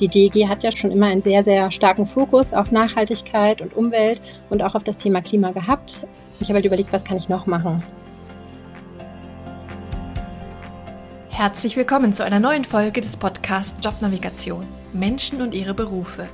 [0.00, 4.20] die DEG hat ja schon immer einen sehr, sehr starken Fokus auf Nachhaltigkeit und Umwelt
[4.50, 6.02] und auch auf das Thema Klima gehabt.
[6.40, 7.82] Ich habe halt überlegt, was kann ich noch machen.
[11.28, 16.28] Herzlich willkommen zu einer neuen Folge des Podcasts Jobnavigation Menschen und ihre Berufe.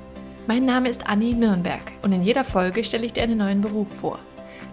[0.47, 3.89] Mein Name ist Anni Nürnberg und in jeder Folge stelle ich dir einen neuen Beruf
[3.89, 4.19] vor,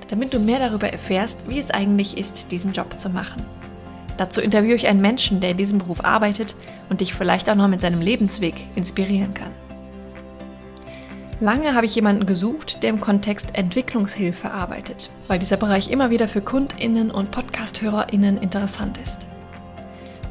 [0.09, 3.45] damit du mehr darüber erfährst, wie es eigentlich ist, diesen Job zu machen.
[4.17, 6.55] Dazu interviewe ich einen Menschen, der in diesem Beruf arbeitet
[6.89, 9.51] und dich vielleicht auch noch mit seinem Lebensweg inspirieren kann.
[11.39, 16.27] Lange habe ich jemanden gesucht, der im Kontext Entwicklungshilfe arbeitet, weil dieser Bereich immer wieder
[16.27, 19.27] für Kundinnen und Podcasthörerinnen interessant ist.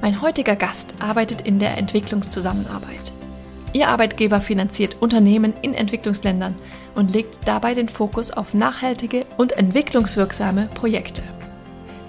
[0.01, 3.13] Mein heutiger Gast arbeitet in der Entwicklungszusammenarbeit.
[3.73, 6.57] Ihr Arbeitgeber finanziert Unternehmen in Entwicklungsländern
[6.95, 11.23] und legt dabei den Fokus auf nachhaltige und entwicklungswirksame Projekte.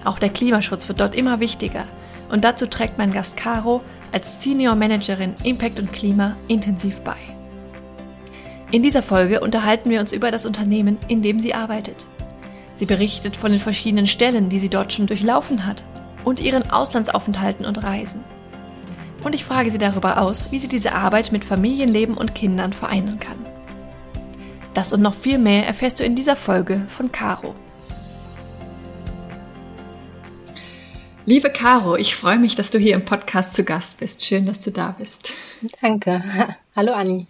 [0.04, 1.84] Auch der Klimaschutz wird dort immer wichtiger
[2.30, 7.16] und dazu trägt mein Gast Caro als Senior Managerin Impact und Klima intensiv bei.
[8.70, 12.06] In dieser Folge unterhalten wir uns über das Unternehmen, in dem sie arbeitet.
[12.74, 15.84] Sie berichtet von den verschiedenen Stellen, die sie dort schon durchlaufen hat
[16.24, 18.22] und ihren Auslandsaufenthalten und Reisen.
[19.24, 23.18] Und ich frage sie darüber aus, wie sie diese Arbeit mit Familienleben und Kindern vereinen
[23.18, 23.38] kann.
[24.74, 27.54] Das und noch viel mehr erfährst du in dieser Folge von Caro.
[31.28, 34.24] Liebe Caro, ich freue mich, dass du hier im Podcast zu Gast bist.
[34.24, 35.34] Schön, dass du da bist.
[35.82, 36.24] Danke.
[36.74, 37.26] Hallo Anni.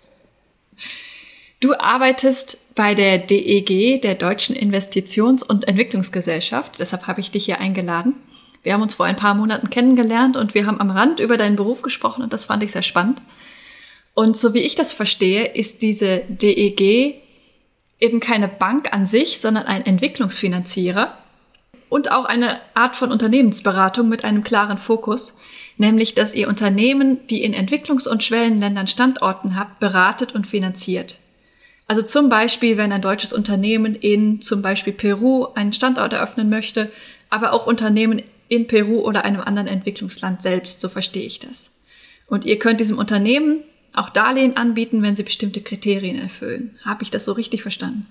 [1.59, 6.79] Du arbeitest bei der DEG, der Deutschen Investitions- und Entwicklungsgesellschaft.
[6.79, 8.15] Deshalb habe ich dich hier eingeladen.
[8.63, 11.57] Wir haben uns vor ein paar Monaten kennengelernt und wir haben am Rand über deinen
[11.57, 13.21] Beruf gesprochen und das fand ich sehr spannend.
[14.15, 17.21] Und so wie ich das verstehe, ist diese DEG
[17.99, 21.19] eben keine Bank an sich, sondern ein Entwicklungsfinanzierer
[21.89, 25.37] und auch eine Art von Unternehmensberatung mit einem klaren Fokus,
[25.77, 31.19] nämlich dass ihr Unternehmen, die in Entwicklungs- und Schwellenländern Standorten habt, beratet und finanziert.
[31.87, 36.93] Also zum Beispiel, wenn ein deutsches Unternehmen in zum Beispiel Peru einen Standort eröffnen möchte,
[37.31, 41.75] aber auch Unternehmen in Peru oder einem anderen Entwicklungsland selbst, so verstehe ich das.
[42.27, 43.61] Und ihr könnt diesem Unternehmen
[43.95, 46.79] auch Darlehen anbieten, wenn sie bestimmte Kriterien erfüllen.
[46.85, 48.07] Habe ich das so richtig verstanden?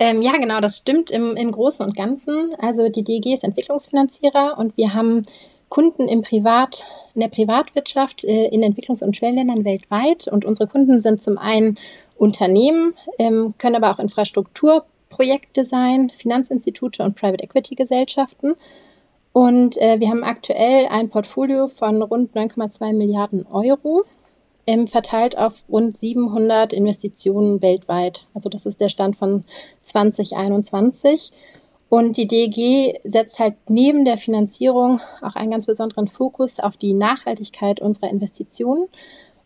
[0.00, 2.54] Ähm, ja, genau, das stimmt im, im Großen und Ganzen.
[2.58, 5.24] Also die DEG ist Entwicklungsfinanzierer und wir haben
[5.68, 10.28] Kunden im Privat, in der Privatwirtschaft äh, in Entwicklungs- und Schwellenländern weltweit.
[10.28, 11.78] Und unsere Kunden sind zum einen
[12.16, 18.54] Unternehmen, ähm, können aber auch Infrastrukturprojekte sein, Finanzinstitute und Private Equity Gesellschaften.
[19.32, 24.04] Und äh, wir haben aktuell ein Portfolio von rund 9,2 Milliarden Euro
[24.68, 28.26] ähm, verteilt auf rund 700 Investitionen weltweit.
[28.34, 29.44] Also das ist der Stand von
[29.80, 31.32] 2021.
[31.88, 36.92] Und die DEG setzt halt neben der Finanzierung auch einen ganz besonderen Fokus auf die
[36.92, 38.88] Nachhaltigkeit unserer Investitionen.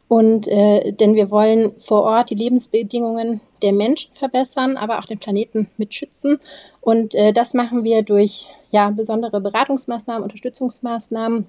[0.08, 5.20] Und äh, denn wir wollen vor Ort die Lebensbedingungen der Menschen verbessern, aber auch den
[5.20, 6.40] Planeten mitschützen.
[6.80, 11.46] Und äh, das machen wir durch ja, besondere Beratungsmaßnahmen, Unterstützungsmaßnahmen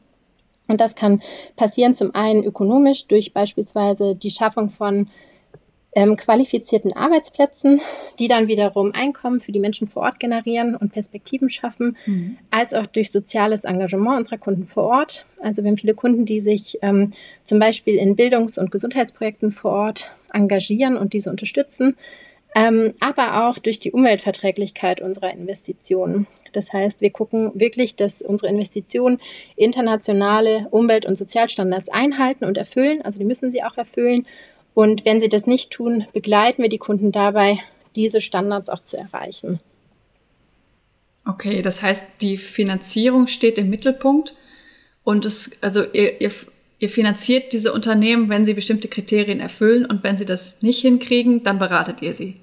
[0.67, 1.21] und das kann
[1.55, 5.09] passieren zum einen ökonomisch durch beispielsweise die Schaffung von
[5.95, 7.79] ähm, qualifizierten Arbeitsplätzen,
[8.17, 12.37] die dann wiederum Einkommen für die Menschen vor Ort generieren und Perspektiven schaffen, mhm.
[12.49, 15.25] als auch durch soziales Engagement unserer Kunden vor Ort.
[15.41, 17.11] Also wir haben viele Kunden, die sich ähm,
[17.43, 21.95] zum Beispiel in Bildungs- und Gesundheitsprojekten vor Ort engagieren und diese unterstützen
[22.55, 26.27] ähm, aber auch durch die Umweltverträglichkeit unserer Investitionen.
[26.51, 29.19] Das heißt, wir gucken wirklich, dass unsere Investitionen
[29.55, 33.01] internationale Umwelt- und Sozialstandards einhalten und erfüllen.
[33.01, 34.27] Also die müssen sie auch erfüllen.
[34.73, 37.59] Und wenn sie das nicht tun, begleiten wir die Kunden dabei,
[37.95, 39.59] diese Standards auch zu erreichen.
[41.25, 44.35] Okay, das heißt, die Finanzierung steht im Mittelpunkt
[45.03, 46.31] und es, also ihr, ihr,
[46.83, 51.41] ihr finanziert diese Unternehmen, wenn sie bestimmte Kriterien erfüllen und wenn sie das nicht hinkriegen,
[51.41, 52.35] dann beratet ihr sie.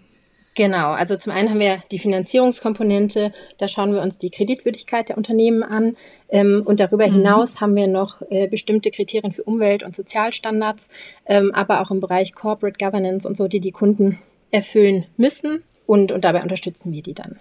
[0.54, 5.18] Genau, also zum einen haben wir die Finanzierungskomponente, da schauen wir uns die Kreditwürdigkeit der
[5.18, 5.94] Unternehmen an
[6.30, 7.16] ähm, und darüber mhm.
[7.16, 10.88] hinaus haben wir noch äh, bestimmte Kriterien für Umwelt- und Sozialstandards,
[11.26, 14.18] ähm, aber auch im Bereich Corporate Governance und so, die die Kunden
[14.50, 17.38] erfüllen müssen und, und dabei unterstützen wir die dann.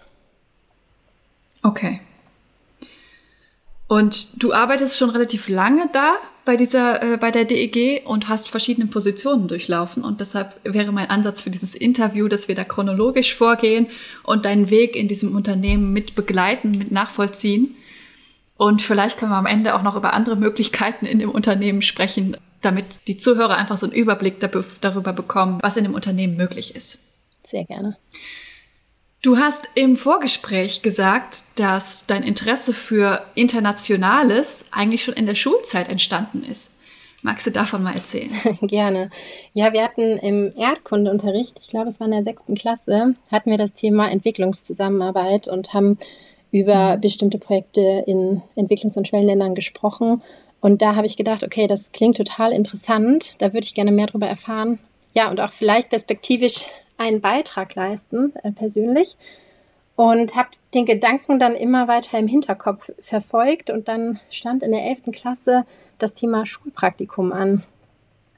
[1.63, 2.01] Okay.
[3.87, 6.17] Und du arbeitest schon relativ lange da
[6.49, 10.03] bei dieser, äh, bei der DEG und hast verschiedene Positionen durchlaufen.
[10.03, 13.85] Und deshalb wäre mein Ansatz für dieses Interview, dass wir da chronologisch vorgehen
[14.23, 17.75] und deinen Weg in diesem Unternehmen mit begleiten, mit nachvollziehen.
[18.57, 22.35] Und vielleicht können wir am Ende auch noch über andere Möglichkeiten in dem Unternehmen sprechen,
[22.63, 27.03] damit die Zuhörer einfach so einen Überblick darüber bekommen, was in dem Unternehmen möglich ist.
[27.43, 27.95] Sehr gerne.
[29.21, 35.89] Du hast im Vorgespräch gesagt, dass dein Interesse für Internationales eigentlich schon in der Schulzeit
[35.89, 36.71] entstanden ist.
[37.21, 38.31] Magst du davon mal erzählen?
[38.61, 39.09] Gerne.
[39.53, 43.57] Ja, wir hatten im Erdkundeunterricht, ich glaube, es war in der sechsten Klasse, hatten wir
[43.57, 45.97] das Thema Entwicklungszusammenarbeit und haben
[46.51, 47.01] über mhm.
[47.01, 50.21] bestimmte Projekte in Entwicklungs- und Schwellenländern gesprochen.
[50.61, 54.07] Und da habe ich gedacht, okay, das klingt total interessant, da würde ich gerne mehr
[54.07, 54.79] darüber erfahren.
[55.13, 56.65] Ja, und auch vielleicht perspektivisch
[56.99, 59.17] einen Beitrag leisten, äh, persönlich.
[59.95, 63.69] Und habe den Gedanken dann immer weiter im Hinterkopf verfolgt.
[63.69, 65.11] Und dann stand in der 11.
[65.11, 65.65] Klasse
[65.97, 67.63] das Thema Schulpraktikum an.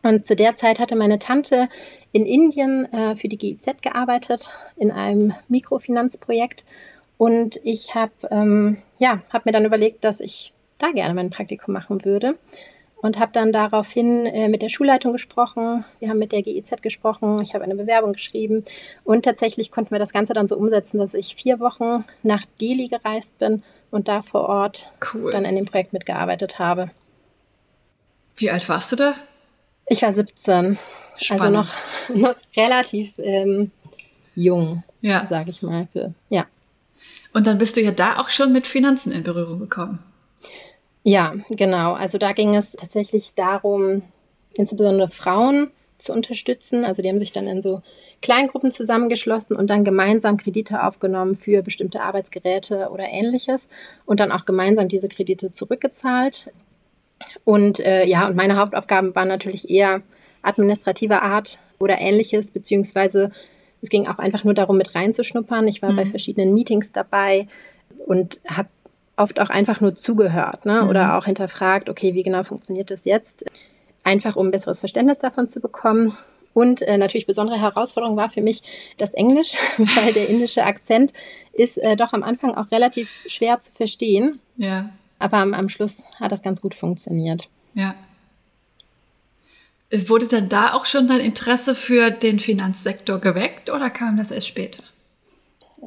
[0.04, 1.69] Und zu der Zeit hatte meine Tante
[2.12, 6.66] in Indien äh, für die GIZ gearbeitet, in einem Mikrofinanzprojekt.
[7.18, 11.74] Und ich habe ähm, ja, hab mir dann überlegt, dass ich da gerne mein Praktikum
[11.74, 12.36] machen würde
[13.01, 15.83] und habe dann daraufhin äh, mit der Schulleitung gesprochen.
[16.00, 17.38] Wir haben mit der GEZ gesprochen.
[17.42, 18.63] Ich habe eine Bewerbung geschrieben
[19.03, 22.88] und tatsächlich konnten wir das Ganze dann so umsetzen, dass ich vier Wochen nach Delhi
[22.88, 25.31] gereist bin und da vor Ort cool.
[25.31, 26.92] dann in dem Projekt mitgearbeitet habe.
[28.38, 29.15] Wie alt warst du da?
[29.88, 30.77] Ich war 17.
[31.18, 31.42] Spannend.
[31.42, 31.75] Also noch,
[32.15, 33.71] noch relativ ähm,
[34.36, 35.27] jung, ja.
[35.30, 35.88] sage ich mal.
[35.92, 36.45] Für, ja.
[37.33, 40.03] Und dann bist du ja da auch schon mit Finanzen in Berührung gekommen.
[41.03, 41.94] Ja, genau.
[41.94, 44.03] Also da ging es tatsächlich darum,
[44.53, 46.86] insbesondere Frauen zu unterstützen.
[46.86, 47.81] Also die haben sich dann in so
[48.21, 53.68] Kleingruppen zusammengeschlossen und dann gemeinsam Kredite aufgenommen für bestimmte Arbeitsgeräte oder ähnliches
[54.06, 56.51] und dann auch gemeinsam diese Kredite zurückgezahlt.
[57.44, 60.01] Und äh, ja, und meine Hauptaufgaben waren natürlich eher
[60.44, 63.31] administrativer Art oder ähnliches, beziehungsweise
[63.81, 65.68] es ging auch einfach nur darum, mit reinzuschnuppern.
[65.68, 65.95] Ich war mhm.
[65.98, 67.48] bei verschiedenen Meetings dabei
[68.06, 68.69] und habe
[69.22, 70.82] oft auch einfach nur zugehört ne?
[70.84, 70.90] Mhm.
[70.90, 73.46] oder auch hinterfragt, okay, wie genau funktioniert das jetzt?
[74.04, 76.18] Einfach um ein besseres Verständnis davon zu bekommen.
[76.54, 78.62] Und äh, natürlich besondere Herausforderung war für mich
[78.98, 81.14] das Englisch, weil der indische Akzent
[81.54, 84.40] ist äh, doch am Anfang auch relativ schwer zu verstehen.
[84.58, 84.90] Ja.
[85.20, 87.48] Aber am, am Schluss hat das ganz gut funktioniert.
[87.74, 87.96] Ja.
[89.92, 94.48] Wurde dann da auch schon dein Interesse für den Finanzsektor geweckt oder kam das erst
[94.48, 94.84] später?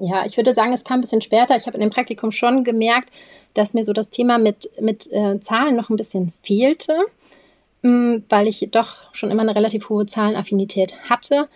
[0.00, 1.56] Ja, ich würde sagen, es kam ein bisschen später.
[1.56, 3.10] Ich habe in dem Praktikum schon gemerkt,
[3.54, 6.94] dass mir so das Thema mit, mit äh, Zahlen noch ein bisschen fehlte,
[7.82, 11.48] mh, mm, weil ich doch schon immer eine relativ hohe Zahlenaffinität hatte.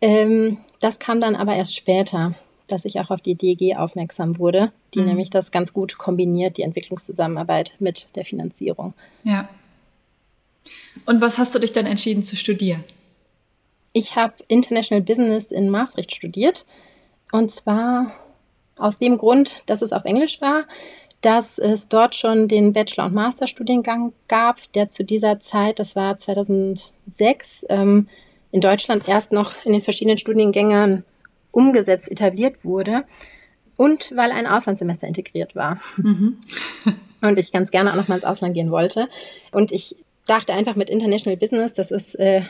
[0.00, 2.34] Ähm, das kam dann aber erst später,
[2.68, 5.06] dass ich auch auf die DEG aufmerksam wurde, die mhm.
[5.06, 8.94] nämlich das ganz gut kombiniert, die Entwicklungszusammenarbeit mit der Finanzierung.
[9.22, 9.48] Ja.
[11.04, 12.84] Und was hast du dich dann entschieden zu studieren?
[13.92, 16.64] Ich habe International Business in Maastricht studiert
[17.34, 18.12] und zwar
[18.76, 20.66] aus dem Grund, dass es auf Englisch war,
[21.20, 26.16] dass es dort schon den Bachelor- und Masterstudiengang gab, der zu dieser Zeit, das war
[26.16, 28.08] 2006, ähm,
[28.52, 31.04] in Deutschland erst noch in den verschiedenen Studiengängen
[31.50, 33.02] umgesetzt, etabliert wurde.
[33.76, 35.80] Und weil ein Auslandssemester integriert war.
[35.96, 36.38] Mhm.
[37.20, 39.08] und ich ganz gerne auch noch mal ins Ausland gehen wollte.
[39.50, 39.96] Und ich
[40.28, 42.42] dachte einfach mit International Business, das ist äh,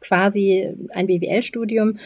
[0.00, 1.98] quasi ein BWL-Studium,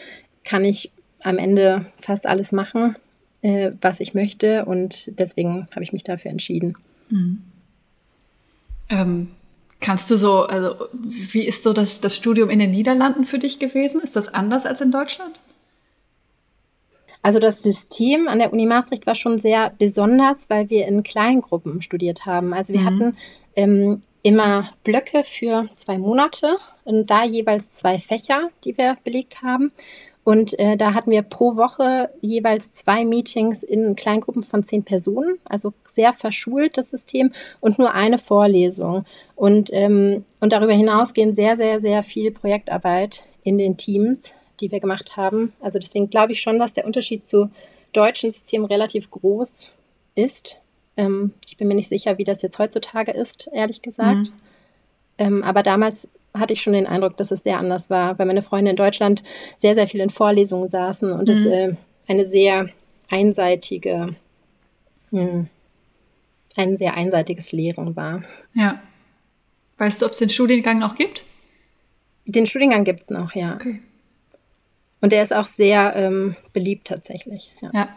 [0.43, 0.91] kann ich
[1.23, 2.95] am Ende fast alles machen,
[3.41, 4.65] äh, was ich möchte.
[4.65, 6.75] Und deswegen habe ich mich dafür entschieden.
[7.09, 7.41] Mhm.
[8.89, 9.27] Ähm,
[9.79, 13.59] kannst du so, also wie ist so das, das Studium in den Niederlanden für dich
[13.59, 14.01] gewesen?
[14.01, 15.39] Ist das anders als in Deutschland?
[17.21, 21.81] Also das System an der Uni Maastricht war schon sehr besonders, weil wir in Kleingruppen
[21.81, 22.53] studiert haben.
[22.53, 22.85] Also wir mhm.
[22.85, 23.17] hatten
[23.55, 29.71] ähm, immer Blöcke für zwei Monate und da jeweils zwei Fächer, die wir belegt haben.
[30.23, 35.39] Und äh, da hatten wir pro Woche jeweils zwei Meetings in Kleingruppen von zehn Personen,
[35.45, 39.05] also sehr verschult das System und nur eine Vorlesung.
[39.35, 44.71] Und, ähm, und darüber hinaus gehen sehr, sehr, sehr viel Projektarbeit in den Teams, die
[44.71, 45.53] wir gemacht haben.
[45.61, 47.49] Also deswegen glaube ich schon, dass der Unterschied zu
[47.93, 49.75] deutschen Systemen relativ groß
[50.15, 50.57] ist.
[50.97, 54.29] Ähm, ich bin mir nicht sicher, wie das jetzt heutzutage ist, ehrlich gesagt.
[54.29, 54.33] Mhm.
[55.17, 56.07] Ähm, aber damals
[56.39, 59.23] hatte ich schon den Eindruck, dass es sehr anders war, weil meine Freunde in Deutschland
[59.57, 61.35] sehr, sehr viel in Vorlesungen saßen und mhm.
[61.35, 61.75] es äh,
[62.07, 62.69] eine sehr
[63.09, 64.15] einseitige,
[65.11, 65.47] mh, hm,
[66.57, 68.23] ein sehr einseitiges Lehren war.
[68.53, 68.81] Ja.
[69.77, 71.23] Weißt du, ob es den Studiengang noch gibt?
[72.25, 73.55] Den Studiengang gibt es noch, ja.
[73.55, 73.79] Okay.
[75.01, 77.51] Und der ist auch sehr ähm, beliebt tatsächlich.
[77.61, 77.71] Ja.
[77.73, 77.89] ja.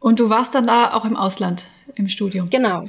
[0.00, 2.50] Und du warst dann da auch im Ausland im Studium?
[2.50, 2.84] Genau,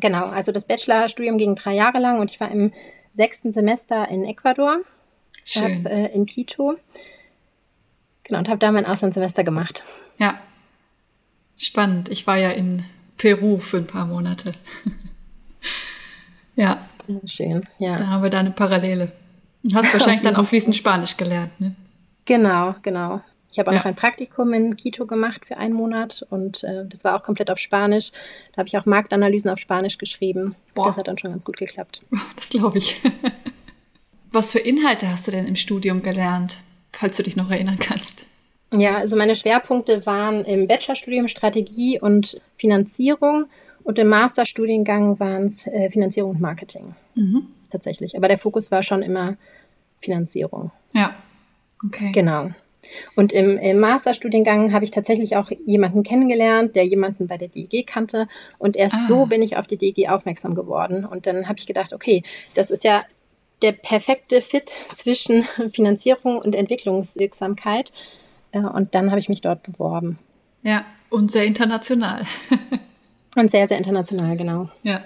[0.00, 2.72] Genau, also das Bachelorstudium ging drei Jahre lang und ich war im
[3.12, 4.78] sechsten Semester in Ecuador,
[5.44, 5.84] Schön.
[5.84, 6.76] Hab, äh, in Quito.
[8.24, 9.84] Genau, und habe da mein Auslandssemester gemacht.
[10.18, 10.40] Ja,
[11.56, 12.08] spannend.
[12.08, 12.84] Ich war ja in
[13.16, 14.52] Peru für ein paar Monate.
[16.56, 16.86] ja.
[17.24, 17.96] Schön, ja.
[17.96, 19.12] Da haben wir da eine Parallele.
[19.62, 21.74] Du hast wahrscheinlich dann auch fließend Spanisch gelernt, ne?
[22.24, 23.22] Genau, genau.
[23.56, 23.78] Ich habe auch ja.
[23.78, 27.50] noch ein Praktikum in Quito gemacht für einen Monat und äh, das war auch komplett
[27.50, 28.10] auf Spanisch.
[28.52, 30.54] Da habe ich auch Marktanalysen auf Spanisch geschrieben.
[30.74, 30.88] Boah.
[30.88, 32.02] Das hat dann schon ganz gut geklappt.
[32.36, 33.00] Das glaube ich.
[34.30, 36.58] Was für Inhalte hast du denn im Studium gelernt,
[36.92, 38.26] falls du dich noch erinnern kannst?
[38.74, 43.46] Ja, also meine Schwerpunkte waren im Bachelorstudium Strategie und Finanzierung
[43.84, 46.94] und im Masterstudiengang waren es äh, Finanzierung und Marketing.
[47.14, 47.46] Mhm.
[47.70, 48.18] Tatsächlich.
[48.18, 49.38] Aber der Fokus war schon immer
[50.02, 50.72] Finanzierung.
[50.92, 51.14] Ja.
[51.82, 52.12] Okay.
[52.12, 52.50] Genau.
[53.14, 57.86] Und im, im Masterstudiengang habe ich tatsächlich auch jemanden kennengelernt, der jemanden bei der DEG
[57.86, 58.28] kannte.
[58.58, 59.06] Und erst ah.
[59.08, 61.04] so bin ich auf die DEG aufmerksam geworden.
[61.04, 62.22] Und dann habe ich gedacht, okay,
[62.54, 63.04] das ist ja
[63.62, 67.92] der perfekte Fit zwischen Finanzierung und Entwicklungswirksamkeit.
[68.52, 70.18] Äh, und dann habe ich mich dort beworben.
[70.62, 72.22] Ja, und sehr international.
[73.36, 74.68] und sehr, sehr international, genau.
[74.82, 75.02] Ja.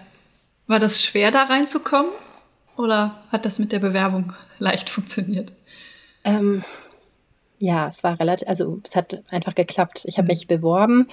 [0.66, 2.12] War das schwer, da reinzukommen?
[2.76, 5.52] Oder hat das mit der Bewerbung leicht funktioniert?
[6.24, 6.64] Ähm,
[7.60, 10.04] ja, es war relativ, also es hat einfach geklappt.
[10.06, 10.28] Ich habe mhm.
[10.28, 11.06] mich beworben,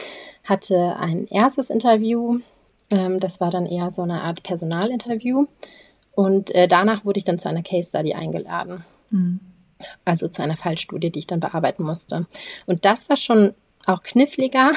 [0.45, 2.39] hatte ein erstes Interview.
[2.89, 5.45] Ähm, das war dann eher so eine Art Personalinterview.
[6.15, 8.85] Und äh, danach wurde ich dann zu einer Case Study eingeladen.
[9.09, 9.41] Mhm.
[10.05, 12.25] Also zu einer Fallstudie, die ich dann bearbeiten musste.
[12.65, 13.53] Und das war schon
[13.85, 14.71] auch kniffliger,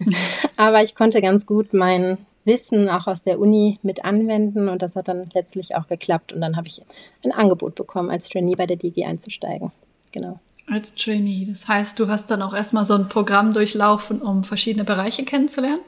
[0.56, 4.96] aber ich konnte ganz gut mein Wissen auch aus der Uni mit anwenden und das
[4.96, 6.80] hat dann letztlich auch geklappt und dann habe ich
[7.24, 9.70] ein Angebot bekommen, als Trainee bei der DG einzusteigen.
[10.10, 10.40] Genau.
[10.70, 11.46] Als Trainee.
[11.48, 15.80] Das heißt, du hast dann auch erstmal so ein Programm durchlaufen, um verschiedene Bereiche kennenzulernen?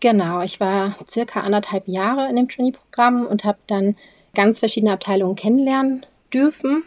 [0.00, 3.96] Genau, ich war circa anderthalb Jahre in dem Trainee-Programm und habe dann
[4.34, 6.84] ganz verschiedene Abteilungen kennenlernen dürfen.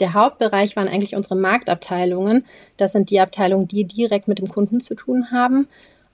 [0.00, 2.44] Der Hauptbereich waren eigentlich unsere Marktabteilungen.
[2.76, 5.68] Das sind die Abteilungen, die direkt mit dem Kunden zu tun haben.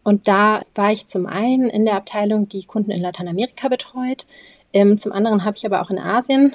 [0.05, 4.27] Und da war ich zum einen in der Abteilung, die Kunden in Lateinamerika betreut.
[4.73, 6.55] Ähm, zum anderen habe ich aber auch in Asien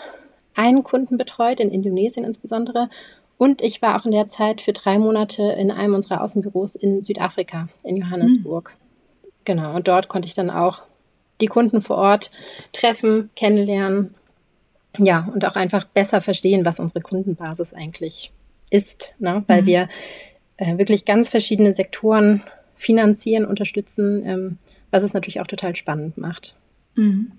[0.57, 2.89] einen Kunden betreut, in Indonesien insbesondere.
[3.37, 7.03] Und ich war auch in der Zeit für drei Monate in einem unserer Außenbüros in
[7.03, 8.75] Südafrika, in Johannesburg.
[8.75, 9.29] Mhm.
[9.45, 10.83] Genau, und dort konnte ich dann auch
[11.39, 12.31] die Kunden vor Ort
[12.73, 14.15] treffen, kennenlernen.
[14.97, 18.31] Ja, und auch einfach besser verstehen, was unsere Kundenbasis eigentlich
[18.71, 19.43] ist, ne?
[19.47, 19.65] weil mhm.
[19.67, 19.89] wir
[20.57, 22.43] äh, wirklich ganz verschiedene Sektoren
[22.75, 24.57] finanzieren, unterstützen, ähm,
[24.89, 26.55] was es natürlich auch total spannend macht.
[26.95, 27.31] Mhm.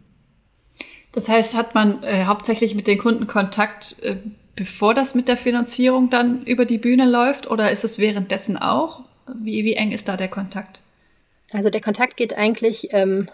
[1.19, 4.19] Das heißt, hat man äh, hauptsächlich mit den Kunden Kontakt, äh,
[4.55, 9.03] bevor das mit der Finanzierung dann über die Bühne läuft, oder ist es währenddessen auch?
[9.35, 10.81] Wie, wie eng ist da der Kontakt?
[11.51, 13.29] Also der Kontakt geht eigentlich, ähm,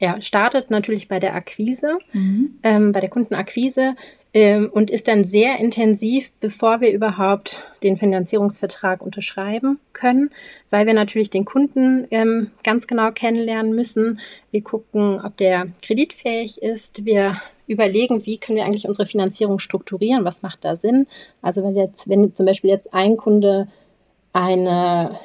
[0.00, 2.58] ja, startet natürlich bei der Akquise, mhm.
[2.64, 3.94] ähm, bei der Kundenakquise,
[4.32, 10.30] ähm, und ist dann sehr intensiv, bevor wir überhaupt den Finanzierungsvertrag unterschreiben können,
[10.70, 14.20] weil wir natürlich den Kunden ähm, ganz genau kennenlernen müssen.
[14.50, 17.04] Wir gucken, ob der kreditfähig ist.
[17.04, 21.06] Wir überlegen, wie können wir eigentlich unsere Finanzierung strukturieren, was macht da Sinn.
[21.42, 23.68] Also wenn jetzt, wenn zum Beispiel jetzt ein Kunde
[24.32, 25.18] eine,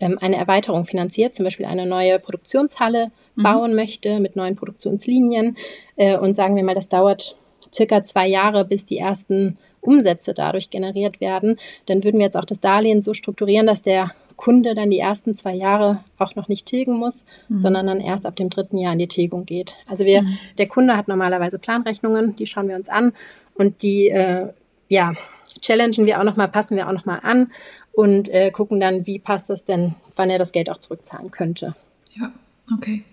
[0.00, 3.42] ähm, eine Erweiterung finanziert, zum Beispiel eine neue Produktionshalle mhm.
[3.42, 5.56] bauen möchte mit neuen Produktionslinien
[5.96, 7.36] äh, und sagen wir mal, das dauert
[7.72, 12.44] circa zwei Jahre, bis die ersten Umsätze dadurch generiert werden, dann würden wir jetzt auch
[12.44, 16.66] das Darlehen so strukturieren, dass der Kunde dann die ersten zwei Jahre auch noch nicht
[16.66, 17.60] tilgen muss, mhm.
[17.60, 19.76] sondern dann erst ab dem dritten Jahr in die Tilgung geht.
[19.86, 20.38] Also wir, mhm.
[20.58, 23.12] der Kunde hat normalerweise Planrechnungen, die schauen wir uns an
[23.54, 24.48] und die, äh,
[24.88, 25.12] ja,
[25.60, 27.52] challengen wir auch nochmal, passen wir auch nochmal an
[27.92, 31.76] und äh, gucken dann, wie passt das denn, wann er das Geld auch zurückzahlen könnte.
[32.14, 32.32] Ja,
[32.74, 33.04] okay.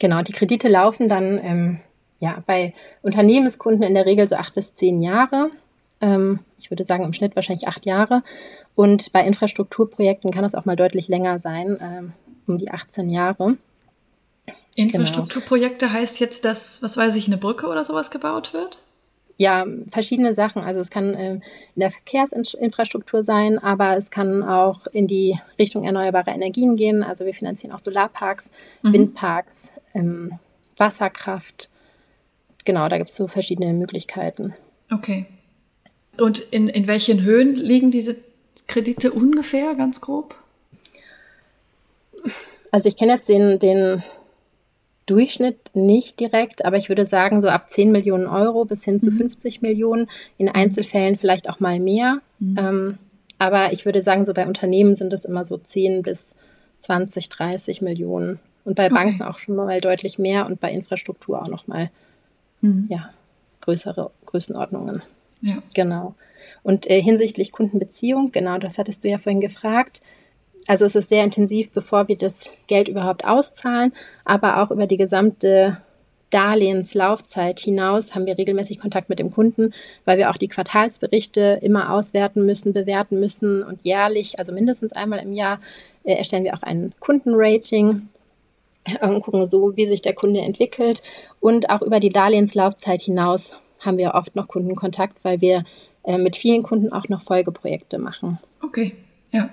[0.00, 1.80] Genau, die Kredite laufen dann ähm,
[2.24, 5.50] ja, bei Unternehmenskunden in der Regel so acht bis zehn Jahre.
[6.00, 8.22] Ähm, ich würde sagen im Schnitt wahrscheinlich acht Jahre.
[8.74, 12.12] Und bei Infrastrukturprojekten kann es auch mal deutlich länger sein, ähm,
[12.46, 13.58] um die 18 Jahre.
[14.74, 15.98] Infrastrukturprojekte genau.
[15.98, 18.78] heißt jetzt, dass, was weiß ich, eine Brücke oder sowas gebaut wird?
[19.36, 20.62] Ja, verschiedene Sachen.
[20.62, 21.42] Also es kann äh, in
[21.76, 27.02] der Verkehrsinfrastruktur sein, aber es kann auch in die Richtung erneuerbare Energien gehen.
[27.02, 28.50] Also wir finanzieren auch Solarparks,
[28.82, 28.92] mhm.
[28.94, 30.38] Windparks, ähm,
[30.78, 31.68] Wasserkraft,
[32.64, 34.54] genau, da gibt es so verschiedene Möglichkeiten.
[34.90, 35.26] Okay.
[36.18, 38.16] Und in, in welchen Höhen liegen diese
[38.66, 40.34] Kredite ungefähr, ganz grob?
[42.70, 44.02] Also ich kenne jetzt den, den
[45.06, 49.10] Durchschnitt nicht direkt, aber ich würde sagen, so ab 10 Millionen Euro bis hin zu
[49.10, 49.16] mhm.
[49.16, 52.20] 50 Millionen, in Einzelfällen vielleicht auch mal mehr.
[52.38, 52.56] Mhm.
[52.58, 52.98] Ähm,
[53.38, 56.34] aber ich würde sagen, so bei Unternehmen sind es immer so 10 bis
[56.78, 58.40] 20, 30 Millionen.
[58.64, 59.30] Und bei Banken okay.
[59.30, 61.90] auch schon mal deutlich mehr und bei Infrastruktur auch noch mal
[62.64, 62.86] mhm.
[62.88, 63.10] ja,
[63.60, 65.02] größere Größenordnungen.
[65.40, 65.58] Ja.
[65.74, 66.14] Genau.
[66.62, 70.00] Und äh, hinsichtlich Kundenbeziehung, genau, das hattest du ja vorhin gefragt.
[70.66, 73.92] Also es ist sehr intensiv, bevor wir das Geld überhaupt auszahlen,
[74.24, 75.78] aber auch über die gesamte
[76.30, 81.92] Darlehenslaufzeit hinaus haben wir regelmäßig Kontakt mit dem Kunden, weil wir auch die Quartalsberichte immer
[81.92, 85.60] auswerten müssen, bewerten müssen und jährlich, also mindestens einmal im Jahr,
[86.02, 88.08] äh, erstellen wir auch ein Kundenrating
[88.84, 91.02] äh, und gucken so, wie sich der Kunde entwickelt.
[91.40, 95.64] Und auch über die Darlehenslaufzeit hinaus haben wir oft noch Kundenkontakt, weil wir
[96.04, 98.38] äh, mit vielen Kunden auch noch Folgeprojekte machen.
[98.62, 98.94] Okay,
[99.30, 99.50] ja.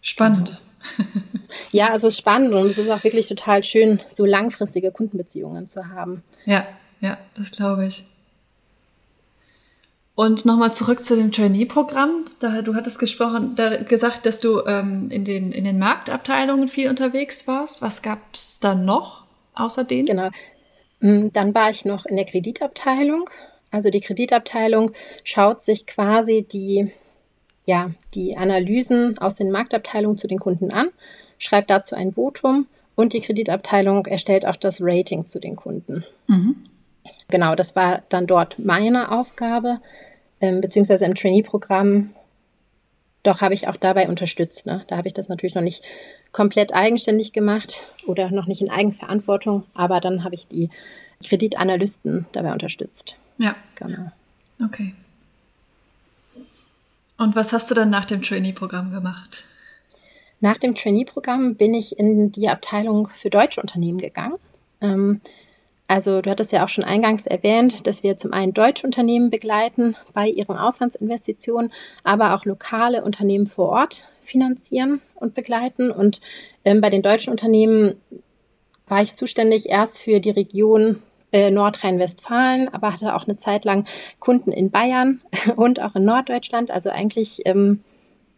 [0.00, 0.60] Spannend.
[1.70, 5.88] Ja, es ist spannend und es ist auch wirklich total schön, so langfristige Kundenbeziehungen zu
[5.88, 6.22] haben.
[6.44, 6.66] Ja,
[7.00, 8.04] ja, das glaube ich.
[10.18, 12.24] Und nochmal zurück zu dem Trainee-Programm.
[12.64, 17.46] Du hattest gesprochen, da, gesagt, dass du ähm, in, den, in den Marktabteilungen viel unterwegs
[17.46, 17.82] warst.
[17.82, 19.22] Was gab es da noch
[19.54, 20.06] außer denen?
[20.06, 20.30] Genau.
[20.98, 23.30] Mm, dann war ich noch in der Kreditabteilung.
[23.70, 24.90] Also die Kreditabteilung
[25.22, 26.90] schaut sich quasi die
[27.64, 30.88] ja, die Analysen aus den Marktabteilungen zu den Kunden an,
[31.38, 36.04] schreibt dazu ein Votum und die Kreditabteilung erstellt auch das Rating zu den Kunden.
[36.26, 36.56] Mhm.
[37.28, 39.80] Genau, das war dann dort meine Aufgabe,
[40.40, 42.10] ähm, beziehungsweise im Trainee-Programm.
[43.22, 44.66] Doch habe ich auch dabei unterstützt.
[44.66, 44.84] Ne?
[44.88, 45.84] Da habe ich das natürlich noch nicht
[46.32, 50.70] komplett eigenständig gemacht oder noch nicht in Eigenverantwortung, aber dann habe ich die
[51.26, 53.16] Kreditanalysten dabei unterstützt.
[53.38, 53.56] Ja.
[53.76, 54.10] Genau.
[54.64, 54.94] Okay.
[57.16, 59.44] Und was hast du dann nach dem Trainee-Programm gemacht?
[60.40, 64.36] Nach dem Trainee-Programm bin ich in die Abteilung für deutsche Unternehmen gegangen.
[64.80, 65.20] Ähm,
[65.88, 69.96] also du hattest ja auch schon eingangs erwähnt, dass wir zum einen deutsche Unternehmen begleiten
[70.12, 71.72] bei ihren Auslandsinvestitionen,
[72.04, 75.90] aber auch lokale Unternehmen vor Ort finanzieren und begleiten.
[75.90, 76.20] Und
[76.66, 77.94] ähm, bei den deutschen Unternehmen
[78.86, 81.02] war ich zuständig erst für die Region
[81.32, 83.86] äh, Nordrhein-Westfalen, aber hatte auch eine Zeit lang
[84.18, 85.22] Kunden in Bayern
[85.56, 87.82] und auch in Norddeutschland, also eigentlich ähm,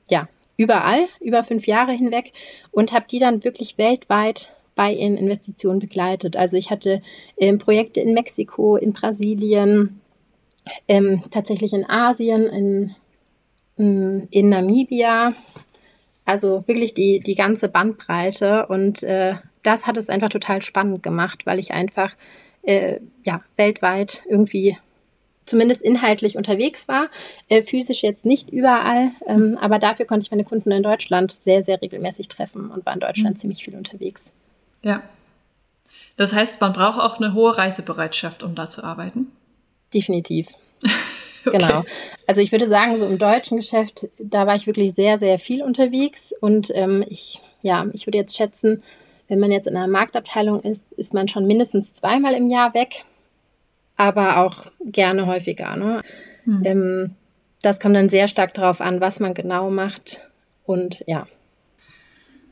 [0.09, 2.33] ja überall über fünf Jahre hinweg
[2.71, 6.37] und habe die dann wirklich weltweit bei ihren Investitionen begleitet.
[6.37, 7.03] Also ich hatte
[7.37, 10.01] ähm, Projekte in Mexiko, in Brasilien,
[10.89, 12.95] ähm, tatsächlich in Asien, in,
[13.77, 15.35] in, in Namibia,
[16.25, 21.45] also wirklich die, die ganze Bandbreite und äh, das hat es einfach total spannend gemacht,
[21.45, 22.13] weil ich einfach
[22.63, 24.79] äh, ja, weltweit irgendwie
[25.45, 27.09] zumindest inhaltlich unterwegs war.
[27.51, 31.63] Äh, physisch jetzt nicht überall, ähm, aber dafür konnte ich meine Kunden in Deutschland sehr,
[31.63, 33.41] sehr regelmäßig treffen und war in Deutschland mhm.
[33.41, 34.33] ziemlich viel unterwegs.
[34.83, 35.03] Ja.
[36.17, 39.33] Das heißt, man braucht auch eine hohe Reisebereitschaft, um da zu arbeiten?
[39.95, 40.49] Definitiv.
[41.47, 41.59] okay.
[41.59, 41.83] Genau.
[42.27, 45.63] Also ich würde sagen, so im deutschen Geschäft, da war ich wirklich sehr, sehr viel
[45.63, 48.83] unterwegs und ähm, ich, ja, ich würde jetzt schätzen,
[49.29, 53.05] wenn man jetzt in einer Marktabteilung ist, ist man schon mindestens zweimal im Jahr weg,
[53.97, 55.77] aber auch gerne häufiger.
[55.77, 56.03] Ne?
[56.45, 56.63] Hm.
[56.65, 57.15] Ähm,
[57.63, 60.21] das kommt dann sehr stark darauf an, was man genau macht
[60.65, 61.27] und ja.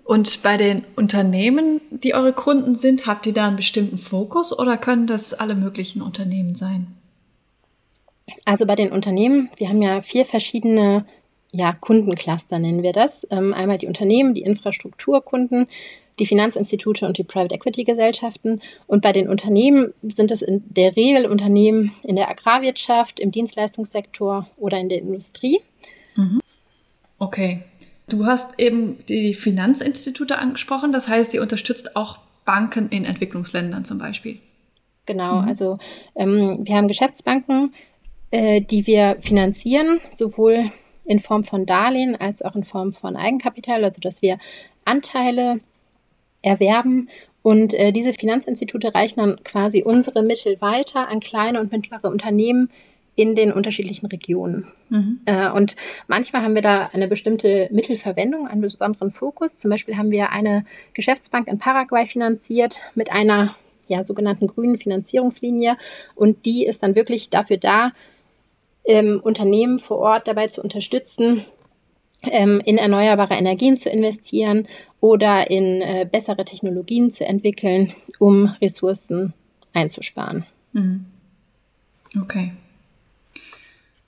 [0.09, 4.79] Und bei den Unternehmen, die eure Kunden sind, habt ihr da einen bestimmten Fokus oder
[4.79, 6.87] können das alle möglichen Unternehmen sein?
[8.47, 11.05] Also bei den Unternehmen, wir haben ja vier verschiedene
[11.51, 13.27] ja, Kundencluster, nennen wir das.
[13.31, 15.67] Ähm, einmal die Unternehmen, die Infrastrukturkunden,
[16.19, 18.63] die Finanzinstitute und die Private Equity Gesellschaften.
[18.87, 24.49] Und bei den Unternehmen sind es in der Regel Unternehmen in der Agrarwirtschaft, im Dienstleistungssektor
[24.57, 25.61] oder in der Industrie.
[26.17, 26.41] Mhm.
[27.19, 27.63] Okay.
[28.09, 33.99] Du hast eben die Finanzinstitute angesprochen, das heißt, ihr unterstützt auch Banken in Entwicklungsländern zum
[33.99, 34.39] Beispiel.
[35.05, 35.49] Genau, mhm.
[35.49, 35.79] also
[36.15, 37.75] ähm, wir haben Geschäftsbanken,
[38.31, 40.71] äh, die wir finanzieren, sowohl
[41.05, 44.39] in Form von Darlehen als auch in Form von Eigenkapital, also dass wir
[44.85, 45.61] Anteile
[46.43, 47.09] erwerben.
[47.43, 52.71] Und äh, diese Finanzinstitute reichen dann quasi unsere Mittel weiter an kleine und mittlere Unternehmen
[53.19, 54.69] in den unterschiedlichen Regionen.
[54.91, 55.21] Mhm.
[55.27, 55.75] Äh, und
[56.07, 59.59] manchmal haben wir da eine bestimmte Mittelverwendung, einen besonderen Fokus.
[59.59, 63.57] Zum Beispiel haben wir eine Geschäftsbank in Paraguay finanziert mit einer
[63.89, 65.77] ja, sogenannten grünen Finanzierungslinie.
[66.15, 67.91] Und die ist dann wirklich dafür da,
[68.85, 71.45] ähm, Unternehmen vor Ort dabei zu unterstützen,
[72.23, 74.69] ähm, in erneuerbare Energien zu investieren
[75.01, 79.35] oder in äh, bessere Technologien zu entwickeln, um Ressourcen
[79.73, 80.47] einzusparen.
[80.73, 81.07] Mhm.
[82.23, 82.53] Okay.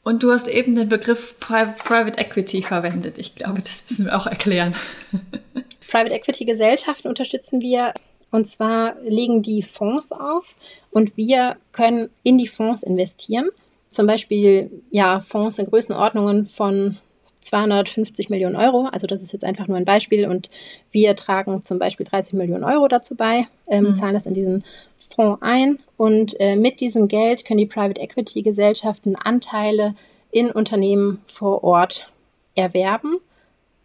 [0.02, 3.18] Und du hast eben den Begriff Pri Private Equity verwendet.
[3.18, 4.74] Ich glaube, das müssen wir auch erklären.
[5.90, 7.92] Private Equity Gesellschaften unterstützen wir.
[8.30, 10.54] Und zwar legen die Fonds auf
[10.92, 13.48] und wir können in die Fonds investieren.
[13.88, 16.96] Zum Beispiel ja, Fonds in Größenordnungen von
[17.40, 18.88] 250 Millionen Euro.
[18.92, 20.48] Also das ist jetzt einfach nur ein Beispiel und
[20.92, 23.96] wir tragen zum Beispiel 30 Millionen Euro dazu bei, ähm, mhm.
[23.96, 24.64] zahlen das in diesen
[25.14, 29.94] Fonds ein und äh, mit diesem Geld können die Private Equity Gesellschaften Anteile
[30.30, 32.10] in Unternehmen vor Ort
[32.54, 33.16] erwerben.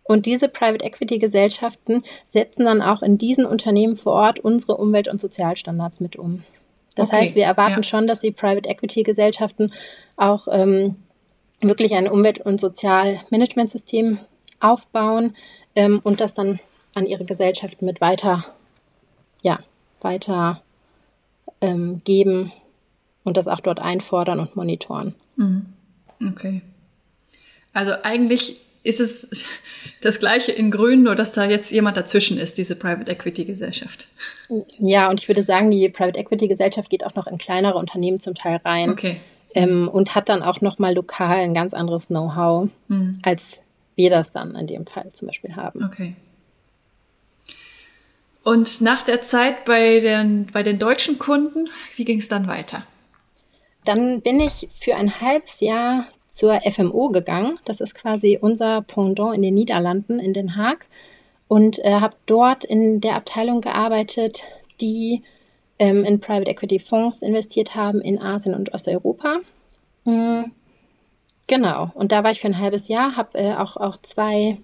[0.04, 5.08] Und diese Private Equity Gesellschaften setzen dann auch in diesen Unternehmen vor Ort unsere Umwelt-
[5.08, 6.44] und Sozialstandards mit um.
[6.96, 7.22] Das okay.
[7.22, 7.84] heißt, wir erwarten ja.
[7.84, 9.72] schon, dass die Private Equity Gesellschaften
[10.16, 10.96] auch ähm,
[11.60, 14.20] wirklich ein Umwelt- und Sozialmanagementsystem
[14.60, 15.36] aufbauen
[15.76, 16.60] ähm, und das dann
[16.94, 18.46] an ihre Gesellschaften mit weiter,
[19.42, 19.60] ja,
[20.02, 20.62] weiter
[21.62, 22.52] ähm, geben
[23.24, 25.16] und das auch dort einfordern und monitoren.
[25.36, 25.66] Mhm.
[26.30, 26.62] Okay.
[27.74, 29.46] Also eigentlich ist es
[30.02, 34.08] das gleiche in Grün, nur dass da jetzt jemand dazwischen ist, diese Private Equity Gesellschaft.
[34.80, 38.20] Ja, und ich würde sagen, die Private Equity Gesellschaft geht auch noch in kleinere Unternehmen
[38.20, 38.92] zum Teil rein.
[38.92, 39.18] Okay.
[39.54, 43.20] Ähm, und hat dann auch nochmal lokal ein ganz anderes Know-how, mhm.
[43.24, 43.60] als
[43.96, 45.86] wir das dann in dem Fall zum Beispiel haben.
[45.86, 46.16] Okay.
[48.46, 52.86] Und nach der Zeit bei den, bei den deutschen Kunden, wie ging es dann weiter?
[53.86, 57.58] Dann bin ich für ein halbes Jahr zur FMO gegangen.
[57.66, 60.86] Das ist quasi unser Pendant in den Niederlanden, in Den Haag.
[61.48, 64.44] Und äh, habe dort in der Abteilung gearbeitet,
[64.80, 65.24] die
[65.80, 69.40] ähm, in Private Equity Fonds investiert haben in Asien und Osteuropa.
[70.04, 70.52] Mhm.
[71.48, 74.60] Genau, und da war ich für ein halbes Jahr, habe äh, auch, auch zwei,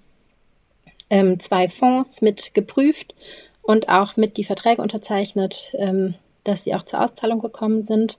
[1.10, 3.16] ähm, zwei Fonds mit geprüft
[3.62, 8.18] und auch mit die Verträge unterzeichnet, ähm, dass sie auch zur Auszahlung gekommen sind.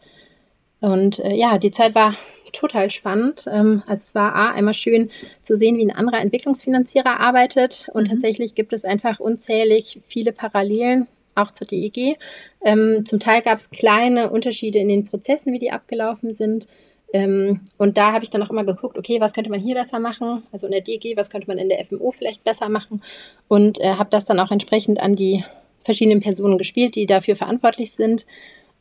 [0.81, 2.14] Und äh, ja, die Zeit war
[2.52, 3.44] total spannend.
[3.50, 7.88] Ähm, also es war A, einmal schön zu sehen, wie ein anderer Entwicklungsfinanzierer arbeitet.
[7.92, 8.12] Und mhm.
[8.12, 12.18] tatsächlich gibt es einfach unzählig viele Parallelen, auch zur DEG.
[12.64, 16.66] Ähm, zum Teil gab es kleine Unterschiede in den Prozessen, wie die abgelaufen sind.
[17.12, 19.98] Ähm, und da habe ich dann auch immer geguckt, okay, was könnte man hier besser
[19.98, 20.42] machen?
[20.51, 23.03] Also in der DG, was könnte man in der FMO vielleicht besser machen?
[23.48, 25.44] Und äh, habe das dann auch entsprechend an die
[25.85, 28.27] verschiedenen Personen gespielt, die dafür verantwortlich sind.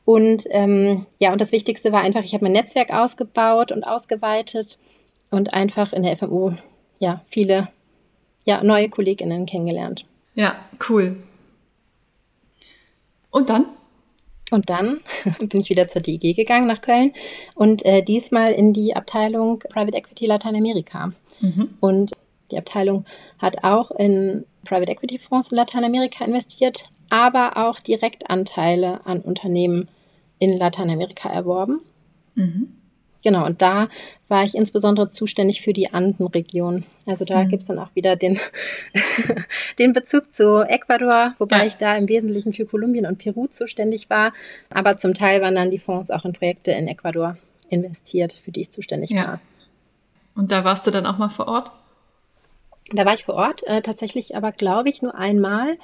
[0.05, 4.77] Und ähm, ja, und das Wichtigste war einfach, ich habe mein Netzwerk ausgebaut und ausgeweitet
[5.29, 6.53] und einfach in der FMO
[6.99, 7.67] ja viele
[8.45, 10.05] ja, neue KollegInnen kennengelernt.
[10.35, 10.55] Ja,
[10.89, 11.17] cool.
[13.29, 13.65] Und dann?
[14.51, 14.99] Und dann
[15.39, 17.13] bin ich wieder zur DG gegangen nach Köln
[17.55, 21.13] und äh, diesmal in die Abteilung Private Equity Lateinamerika.
[21.39, 21.69] Mhm.
[21.79, 22.11] Und
[22.51, 23.05] die Abteilung
[23.39, 29.87] hat auch in Private Equity Fonds in Lateinamerika investiert, aber auch Direktanteile an Unternehmen
[30.37, 31.81] in Lateinamerika erworben.
[32.35, 32.80] Mhm.
[33.23, 33.87] Genau, und da
[34.27, 36.85] war ich insbesondere zuständig für die Andenregion.
[37.05, 37.49] Also da mhm.
[37.49, 38.39] gibt es dann auch wieder den,
[39.79, 41.65] den Bezug zu Ecuador, wobei ja.
[41.65, 44.33] ich da im Wesentlichen für Kolumbien und Peru zuständig war.
[44.73, 47.37] Aber zum Teil waren dann die Fonds auch in Projekte in Ecuador
[47.69, 49.25] investiert, für die ich zuständig ja.
[49.25, 49.41] war.
[50.35, 51.71] Und da warst du dann auch mal vor Ort?
[52.93, 55.77] Da war ich vor Ort, äh, tatsächlich aber, glaube ich, nur einmal.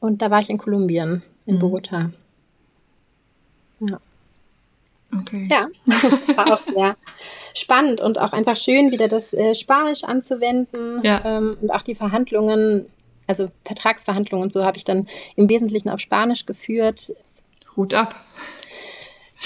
[0.00, 1.60] Und da war ich in Kolumbien, in mhm.
[1.60, 2.10] Bogota.
[3.80, 4.00] Ja.
[5.16, 5.48] Okay.
[5.50, 5.68] Ja,
[6.36, 6.96] war auch sehr
[7.54, 11.22] spannend und auch einfach schön, wieder das äh, Spanisch anzuwenden ja.
[11.24, 12.86] ähm, und auch die Verhandlungen,
[13.26, 17.12] also Vertragsverhandlungen und so habe ich dann im Wesentlichen auf Spanisch geführt.
[17.76, 18.14] Hut ab.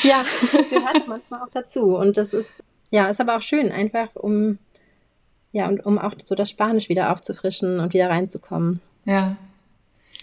[0.03, 0.25] Ja,
[0.71, 2.51] gehört manchmal auch dazu und das ist
[2.91, 4.59] ja, ist aber auch schön, einfach um
[5.53, 8.81] ja und um auch so das Spanisch wieder aufzufrischen und wieder reinzukommen.
[9.05, 9.37] Ja,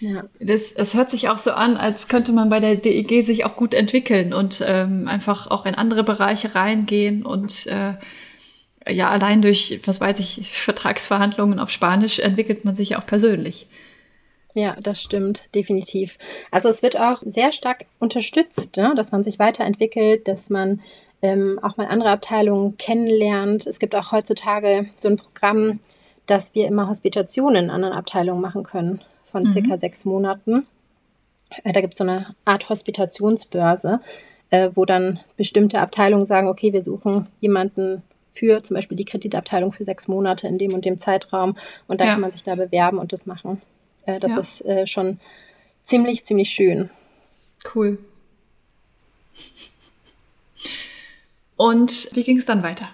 [0.00, 0.24] ja.
[0.40, 3.56] Das, das hört sich auch so an, als könnte man bei der DEG sich auch
[3.56, 7.94] gut entwickeln und ähm, einfach auch in andere Bereiche reingehen und äh,
[8.88, 13.68] ja, allein durch, was weiß ich, Vertragsverhandlungen auf Spanisch entwickelt man sich auch persönlich.
[14.54, 16.18] Ja, das stimmt, definitiv.
[16.50, 18.92] Also es wird auch sehr stark unterstützt, ne?
[18.96, 20.80] dass man sich weiterentwickelt, dass man
[21.22, 23.66] ähm, auch mal andere Abteilungen kennenlernt.
[23.66, 25.78] Es gibt auch heutzutage so ein Programm,
[26.26, 29.00] dass wir immer Hospitationen in anderen Abteilungen machen können
[29.32, 29.50] von mhm.
[29.50, 30.66] circa sechs Monaten.
[31.64, 34.00] Äh, da gibt es so eine Art Hospitationsbörse,
[34.50, 39.72] äh, wo dann bestimmte Abteilungen sagen, okay, wir suchen jemanden für zum Beispiel die Kreditabteilung
[39.72, 41.56] für sechs Monate in dem und dem Zeitraum
[41.88, 42.12] und dann ja.
[42.14, 43.60] kann man sich da bewerben und das machen.
[44.06, 44.40] Äh, das ja.
[44.40, 45.18] ist äh, schon
[45.82, 46.90] ziemlich, ziemlich schön.
[47.74, 47.98] Cool.
[51.56, 52.88] Und wie ging es dann weiter?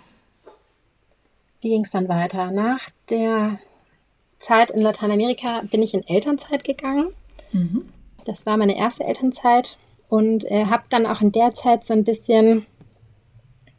[1.61, 2.51] Wie ging es dann weiter?
[2.51, 3.59] Nach der
[4.41, 7.09] Zeit in Lateinamerika bin ich in Elternzeit gegangen.
[7.53, 7.89] Mhm.
[8.25, 12.05] Das war meine erste Elternzeit und äh, habe dann auch in der Zeit so ein
[12.05, 12.67] bisschen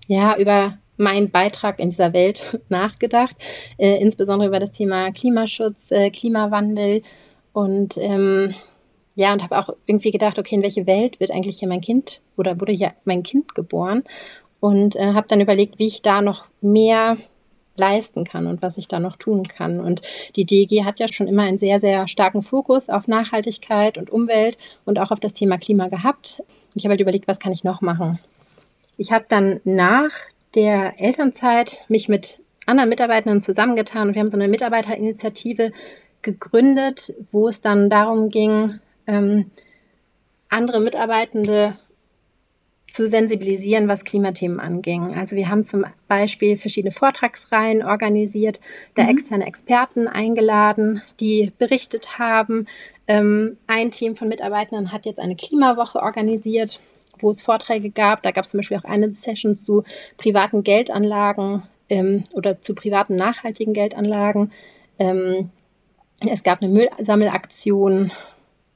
[0.08, 3.36] ja über meinen Beitrag in dieser Welt nachgedacht,
[3.78, 7.04] äh, insbesondere über das Thema Klimaschutz, äh, Klimawandel
[7.54, 8.54] und ähm,
[9.16, 12.22] ja, und habe auch irgendwie gedacht, okay, in welche Welt wird eigentlich hier mein Kind
[12.38, 14.04] oder wurde hier mein Kind geboren?
[14.62, 17.18] Und äh, habe dann überlegt, wie ich da noch mehr
[17.80, 19.80] leisten kann und was ich da noch tun kann.
[19.80, 20.02] Und
[20.36, 24.58] die DEG hat ja schon immer einen sehr, sehr starken Fokus auf Nachhaltigkeit und Umwelt
[24.86, 26.40] und auch auf das Thema Klima gehabt.
[26.40, 28.20] Und ich habe halt überlegt, was kann ich noch machen?
[28.98, 30.12] Ich habe dann nach
[30.56, 35.72] der Elternzeit mich mit anderen Mitarbeitenden zusammengetan und wir haben so eine Mitarbeiterinitiative
[36.22, 39.52] gegründet, wo es dann darum ging, ähm,
[40.50, 41.78] andere Mitarbeitende
[42.92, 45.14] zu sensibilisieren, was Klimathemen anging.
[45.14, 48.60] Also wir haben zum Beispiel verschiedene Vortragsreihen organisiert,
[48.96, 49.10] da mhm.
[49.10, 52.68] externe Experten eingeladen, die berichtet haben.
[53.08, 56.80] Ähm, ein Team von Mitarbeitern hat jetzt eine Klimawoche organisiert,
[57.20, 58.24] wo es Vorträge gab.
[58.24, 59.84] Da gab es zum Beispiel auch eine Session zu
[60.18, 64.52] privaten Geldanlagen ähm, oder zu privaten nachhaltigen Geldanlagen.
[65.00, 65.50] Ähm,
[66.28, 68.12] es gab eine Müllsammelaktion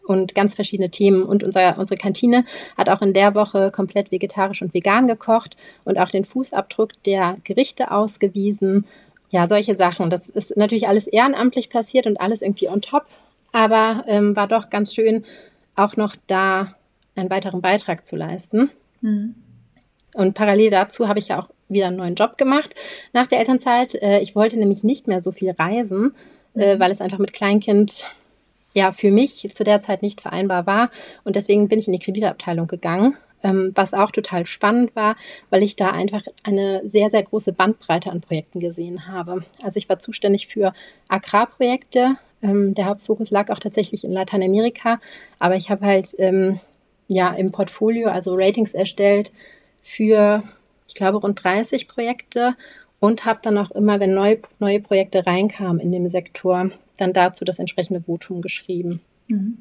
[0.06, 1.24] und ganz verschiedene Themen.
[1.24, 2.46] Und unser, unsere Kantine
[2.78, 7.36] hat auch in der Woche komplett vegetarisch und vegan gekocht und auch den Fußabdruck der
[7.44, 8.86] Gerichte ausgewiesen.
[9.32, 10.10] Ja, solche Sachen.
[10.10, 13.06] Das ist natürlich alles ehrenamtlich passiert und alles irgendwie on top,
[13.52, 15.24] aber ähm, war doch ganz schön,
[15.76, 16.76] auch noch da
[17.16, 18.70] einen weiteren Beitrag zu leisten.
[19.02, 19.36] Mhm.
[20.16, 22.76] Und parallel dazu habe ich ja auch wieder einen neuen Job gemacht
[23.14, 23.96] nach der Elternzeit.
[23.96, 26.14] Äh, ich wollte nämlich nicht mehr so viel reisen,
[26.56, 26.80] äh, mhm.
[26.80, 28.06] weil es einfach mit Kleinkind
[28.74, 30.90] ja für mich zu der Zeit nicht vereinbar war.
[31.24, 35.16] Und deswegen bin ich in die Kreditabteilung gegangen, ähm, was auch total spannend war,
[35.50, 39.44] weil ich da einfach eine sehr, sehr große Bandbreite an Projekten gesehen habe.
[39.62, 40.74] Also ich war zuständig für
[41.08, 42.16] Agrarprojekte.
[42.42, 45.00] Ähm, der Hauptfokus lag auch tatsächlich in Lateinamerika,
[45.40, 46.60] aber ich habe halt ähm,
[47.08, 49.32] ja im Portfolio, also Ratings erstellt
[49.82, 50.44] für,
[50.88, 52.56] ich glaube, rund 30 Projekte
[53.00, 56.70] und habe dann auch immer, wenn neue, neue Projekte reinkamen in dem Sektor,
[57.04, 59.02] dann dazu das entsprechende Votum geschrieben.
[59.28, 59.58] Mhm.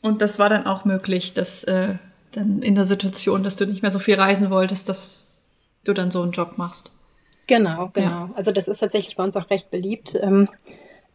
[0.00, 1.94] Und das war dann auch möglich, dass äh,
[2.32, 5.24] dann in der Situation, dass du nicht mehr so viel reisen wolltest, dass
[5.84, 6.92] du dann so einen Job machst.
[7.46, 8.08] Genau, genau.
[8.08, 8.30] Ja.
[8.34, 10.48] Also das ist tatsächlich bei uns auch recht beliebt, ähm,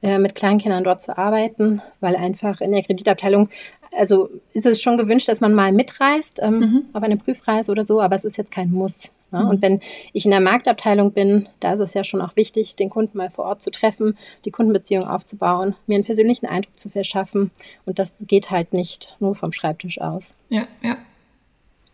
[0.02, 3.50] äh, mit Kleinkindern dort zu arbeiten, weil einfach in der Kreditabteilung,
[3.92, 6.86] also ist es schon gewünscht, dass man mal mitreist ähm, mhm.
[6.94, 9.10] auf eine Prüfreise oder so, aber es ist jetzt kein Muss.
[9.41, 9.50] Mhm.
[9.50, 9.82] Und wenn
[10.13, 13.30] ich in der Marktabteilung bin, da ist es ja schon auch wichtig, den Kunden mal
[13.30, 17.52] vor Ort zu treffen, die Kundenbeziehung aufzubauen, mir einen persönlichen Eindruck zu verschaffen.
[17.86, 20.36] Und das geht halt nicht nur vom Schreibtisch aus.
[20.50, 20.98] Ja, ja.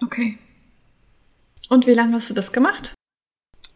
[0.04, 0.38] Okay.
[1.69, 2.93] Und wie lange hast du das gemacht?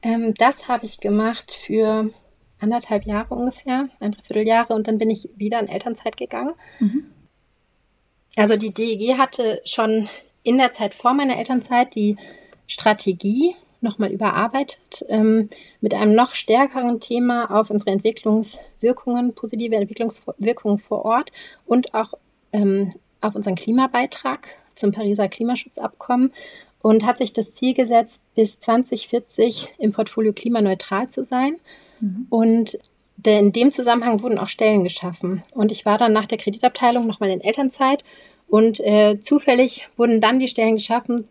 [0.01, 2.11] Ähm, das habe ich gemacht für
[2.59, 6.53] anderthalb Jahre ungefähr, ein Dreivierteljahre und dann bin ich wieder in Elternzeit gegangen.
[6.79, 7.05] Mhm.
[8.35, 10.09] Also die DEG hatte schon
[10.43, 12.17] in der Zeit vor meiner Elternzeit die
[12.67, 15.49] Strategie nochmal überarbeitet ähm,
[15.81, 21.31] mit einem noch stärkeren Thema auf unsere Entwicklungswirkungen, positive Entwicklungswirkungen vor Ort
[21.65, 22.13] und auch
[22.53, 26.31] ähm, auf unseren Klimabeitrag zum Pariser Klimaschutzabkommen
[26.81, 31.57] und hat sich das Ziel gesetzt, bis 2040 im Portfolio klimaneutral zu sein.
[31.99, 32.27] Mhm.
[32.29, 32.79] Und
[33.25, 35.43] in dem Zusammenhang wurden auch Stellen geschaffen.
[35.51, 38.03] Und ich war dann nach der Kreditabteilung nochmal in Elternzeit
[38.47, 41.27] und äh, zufällig wurden dann die Stellen geschaffen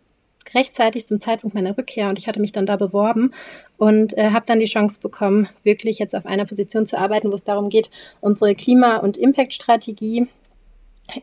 [0.53, 3.33] rechtzeitig zum Zeitpunkt meiner Rückkehr und ich hatte mich dann da beworben
[3.77, 7.35] und äh, habe dann die Chance bekommen, wirklich jetzt auf einer Position zu arbeiten, wo
[7.35, 7.89] es darum geht,
[8.21, 10.27] unsere Klima- und Impact-Strategie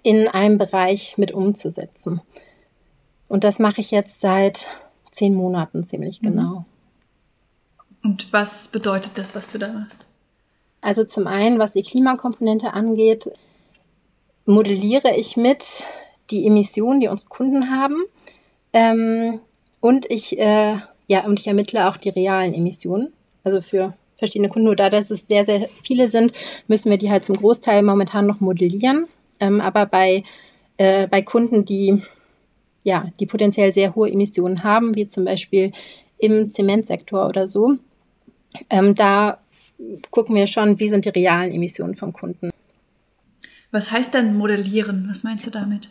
[0.02, 2.20] in einem Bereich mit umzusetzen.
[3.28, 4.66] Und das mache ich jetzt seit
[5.10, 6.26] zehn Monaten ziemlich mhm.
[6.26, 6.64] genau.
[8.02, 10.06] Und was bedeutet das, was du da machst?
[10.80, 13.30] Also zum einen, was die Klimakomponente angeht,
[14.46, 15.84] modelliere ich mit
[16.30, 18.04] die Emissionen, die unsere Kunden haben
[18.72, 19.40] ähm,
[19.80, 20.76] und ich, äh,
[21.08, 23.12] ja, und ich ermittle auch die realen Emissionen.
[23.42, 24.66] Also für verschiedene Kunden.
[24.66, 26.32] Nur da, dass es sehr, sehr viele sind,
[26.68, 29.06] müssen wir die halt zum Großteil momentan noch modellieren.
[29.40, 30.22] Ähm, aber bei,
[30.76, 32.02] äh, bei Kunden, die,
[32.84, 35.72] ja, die potenziell sehr hohe Emissionen haben, wie zum Beispiel
[36.18, 37.76] im Zementsektor oder so,
[38.68, 39.38] ähm, da
[40.10, 42.50] gucken wir schon, wie sind die realen Emissionen vom Kunden.
[43.70, 45.06] Was heißt denn modellieren?
[45.08, 45.88] Was meinst du damit?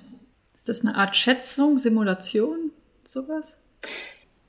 [0.60, 2.72] Ist das eine Art Schätzung, Simulation,
[3.06, 3.62] sowas?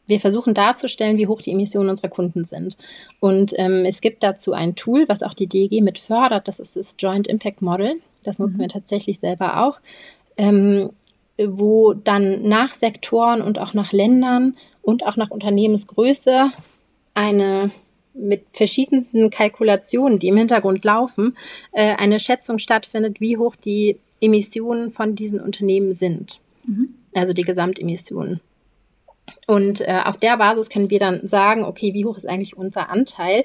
[0.09, 2.77] Wir versuchen darzustellen, wie hoch die Emissionen unserer Kunden sind.
[3.21, 6.49] Und ähm, es gibt dazu ein Tool, was auch die DEG mit fördert.
[6.49, 8.01] Das ist das Joint Impact Model.
[8.25, 8.63] Das nutzen mhm.
[8.63, 9.79] wir tatsächlich selber auch.
[10.37, 10.91] Ähm,
[11.39, 16.51] wo dann nach Sektoren und auch nach Ländern und auch nach Unternehmensgröße
[17.15, 17.71] eine
[18.15, 21.37] mit verschiedensten Kalkulationen, die im Hintergrund laufen,
[21.71, 26.41] äh, eine Schätzung stattfindet, wie hoch die Emissionen von diesen Unternehmen sind.
[26.65, 26.95] Mhm.
[27.15, 28.41] Also die Gesamtemissionen.
[29.47, 32.91] Und äh, auf der Basis können wir dann sagen, okay, wie hoch ist eigentlich unser
[32.91, 33.45] Anteil,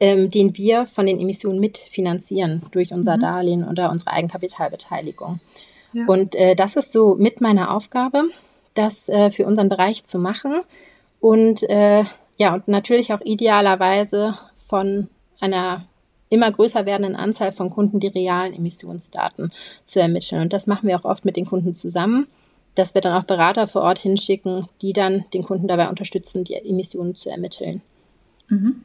[0.00, 3.20] ähm, den wir von den Emissionen mitfinanzieren durch unser mhm.
[3.20, 5.40] Darlehen oder unsere Eigenkapitalbeteiligung.
[5.92, 6.06] Ja.
[6.06, 8.24] Und äh, das ist so mit meiner Aufgabe,
[8.74, 10.60] das äh, für unseren Bereich zu machen.
[11.20, 12.04] Und äh,
[12.36, 15.08] ja, und natürlich auch idealerweise von
[15.40, 15.86] einer
[16.32, 19.52] immer größer werdenden Anzahl von Kunden die realen Emissionsdaten
[19.84, 20.40] zu ermitteln.
[20.40, 22.26] Und das machen wir auch oft mit den Kunden zusammen,
[22.74, 26.54] dass wir dann auch Berater vor Ort hinschicken, die dann den Kunden dabei unterstützen, die
[26.54, 27.82] Emissionen zu ermitteln.
[28.48, 28.82] Mhm.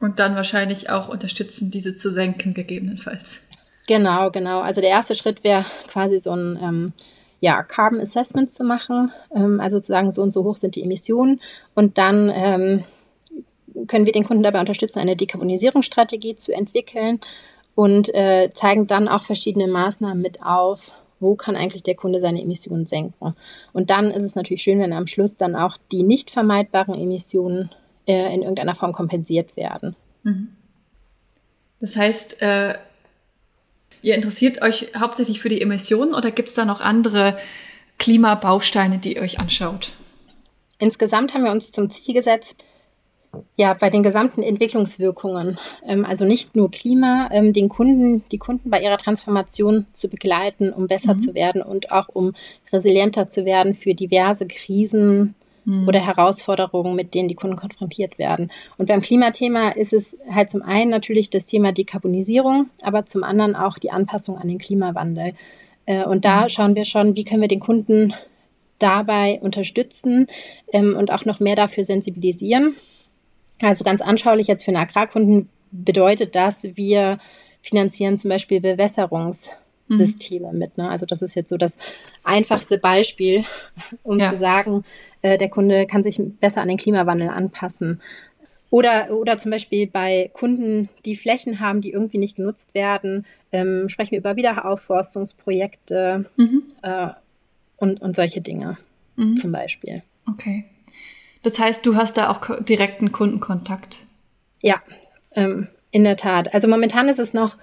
[0.00, 3.42] Und dann wahrscheinlich auch unterstützen, diese zu senken, gegebenenfalls.
[3.86, 4.60] Genau, genau.
[4.60, 6.92] Also der erste Schritt wäre quasi so ein ähm,
[7.38, 10.82] ja, Carbon Assessments zu machen, ähm, also zu sagen, so und so hoch sind die
[10.82, 11.40] Emissionen
[11.74, 12.84] und dann ähm,
[13.86, 17.20] können wir den Kunden dabei unterstützen, eine Dekarbonisierungsstrategie zu entwickeln
[17.74, 22.42] und äh, zeigen dann auch verschiedene Maßnahmen mit auf, wo kann eigentlich der Kunde seine
[22.42, 23.34] Emissionen senken.
[23.72, 27.70] Und dann ist es natürlich schön, wenn am Schluss dann auch die nicht vermeidbaren Emissionen
[28.06, 29.96] äh, in irgendeiner Form kompensiert werden.
[30.22, 30.48] Mhm.
[31.80, 32.74] Das heißt, äh,
[34.02, 37.38] ihr interessiert euch hauptsächlich für die Emissionen oder gibt es da noch andere
[37.98, 39.92] Klimabausteine, die ihr euch anschaut?
[40.78, 42.56] Insgesamt haben wir uns zum Ziel gesetzt,
[43.56, 48.70] ja, bei den gesamten Entwicklungswirkungen, ähm, also nicht nur Klima, ähm, den Kunden, die Kunden
[48.70, 51.20] bei ihrer Transformation zu begleiten, um besser mhm.
[51.20, 52.34] zu werden und auch um
[52.72, 55.34] resilienter zu werden für diverse Krisen
[55.64, 55.86] mhm.
[55.86, 58.50] oder Herausforderungen, mit denen die Kunden konfrontiert werden.
[58.78, 63.54] Und beim Klimathema ist es halt zum einen natürlich das Thema Dekarbonisierung, aber zum anderen
[63.54, 65.34] auch die Anpassung an den Klimawandel.
[65.84, 66.48] Äh, und da mhm.
[66.48, 68.14] schauen wir schon, wie können wir den Kunden
[68.78, 70.26] dabei unterstützen
[70.72, 72.74] ähm, und auch noch mehr dafür sensibilisieren.
[73.62, 77.18] Also ganz anschaulich jetzt für einen Agrarkunden bedeutet das, wir
[77.62, 80.58] finanzieren zum Beispiel Bewässerungssysteme mhm.
[80.58, 80.78] mit.
[80.78, 80.88] Ne?
[80.88, 81.76] Also das ist jetzt so das
[82.22, 83.44] einfachste Beispiel,
[84.02, 84.30] um ja.
[84.30, 84.84] zu sagen,
[85.22, 88.00] äh, der Kunde kann sich besser an den Klimawandel anpassen.
[88.70, 93.88] Oder, oder zum Beispiel bei Kunden, die Flächen haben, die irgendwie nicht genutzt werden, ähm,
[93.88, 96.62] sprechen wir über Wiederaufforstungsprojekte mhm.
[96.82, 97.08] äh,
[97.76, 98.76] und, und solche Dinge
[99.16, 99.38] mhm.
[99.38, 100.02] zum Beispiel.
[100.28, 100.64] Okay.
[101.46, 103.98] Das heißt, du hast da auch direkten Kundenkontakt.
[104.62, 104.82] Ja,
[105.30, 106.52] ähm, in der Tat.
[106.52, 107.54] Also momentan ist es noch,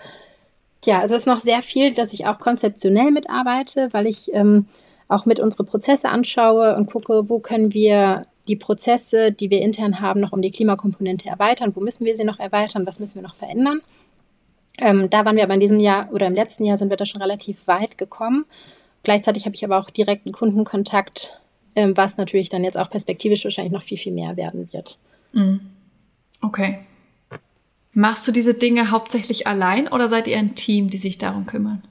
[0.85, 4.67] ja, es ist noch sehr viel, dass ich auch konzeptionell mitarbeite, weil ich ähm,
[5.09, 9.99] auch mit unsere Prozesse anschaue und gucke, wo können wir die Prozesse, die wir intern
[9.99, 13.23] haben, noch um die Klimakomponente erweitern, wo müssen wir sie noch erweitern, was müssen wir
[13.23, 13.81] noch verändern.
[14.77, 17.05] Ähm, da waren wir aber in diesem Jahr oder im letzten Jahr sind wir da
[17.05, 18.45] schon relativ weit gekommen.
[19.03, 21.37] Gleichzeitig habe ich aber auch direkten Kundenkontakt
[21.75, 24.97] ähm, was natürlich dann jetzt auch perspektivisch wahrscheinlich noch viel, viel mehr werden wird.
[25.33, 25.61] Mhm.
[26.41, 26.79] Okay.
[27.93, 31.83] Machst du diese Dinge hauptsächlich allein oder seid ihr ein Team, die sich darum kümmern?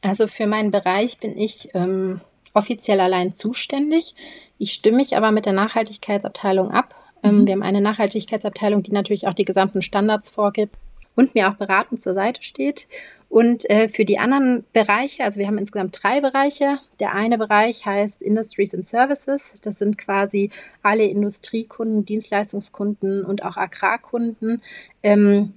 [0.00, 2.20] Also für meinen Bereich bin ich ähm,
[2.54, 4.14] offiziell allein zuständig.
[4.58, 6.94] Ich stimme mich aber mit der Nachhaltigkeitsabteilung ab.
[7.22, 7.46] Ähm, mhm.
[7.46, 10.76] Wir haben eine Nachhaltigkeitsabteilung, die natürlich auch die gesamten Standards vorgibt
[11.14, 12.86] und mir auch beratend zur Seite steht.
[13.34, 16.78] Und äh, für die anderen Bereiche, also wir haben insgesamt drei Bereiche.
[17.00, 19.54] Der eine Bereich heißt Industries and Services.
[19.60, 20.50] Das sind quasi
[20.84, 24.62] alle Industriekunden, Dienstleistungskunden und auch Agrarkunden.
[25.02, 25.54] Ähm,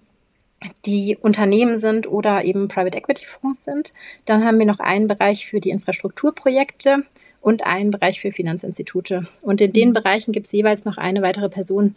[0.88, 3.94] die Unternehmen sind oder eben Private Equity Fonds sind.
[4.26, 7.04] Dann haben wir noch einen Bereich für die Infrastrukturprojekte
[7.42, 9.28] und einen Bereich für Finanzinstitute.
[9.44, 9.94] Und in den mhm.
[9.94, 11.96] Bereichen gibt es jeweils noch eine weitere Person,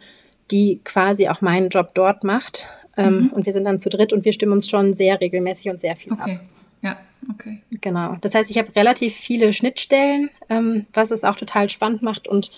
[0.51, 2.67] die quasi auch meinen Job dort macht.
[2.97, 3.29] Ähm, mhm.
[3.29, 5.95] Und wir sind dann zu dritt und wir stimmen uns schon sehr regelmäßig und sehr
[5.95, 6.33] viel okay.
[6.33, 6.39] ab.
[6.81, 6.97] Ja,
[7.29, 7.61] okay.
[7.79, 8.17] Genau.
[8.21, 12.51] Das heißt, ich habe relativ viele Schnittstellen, ähm, was es auch total spannend macht und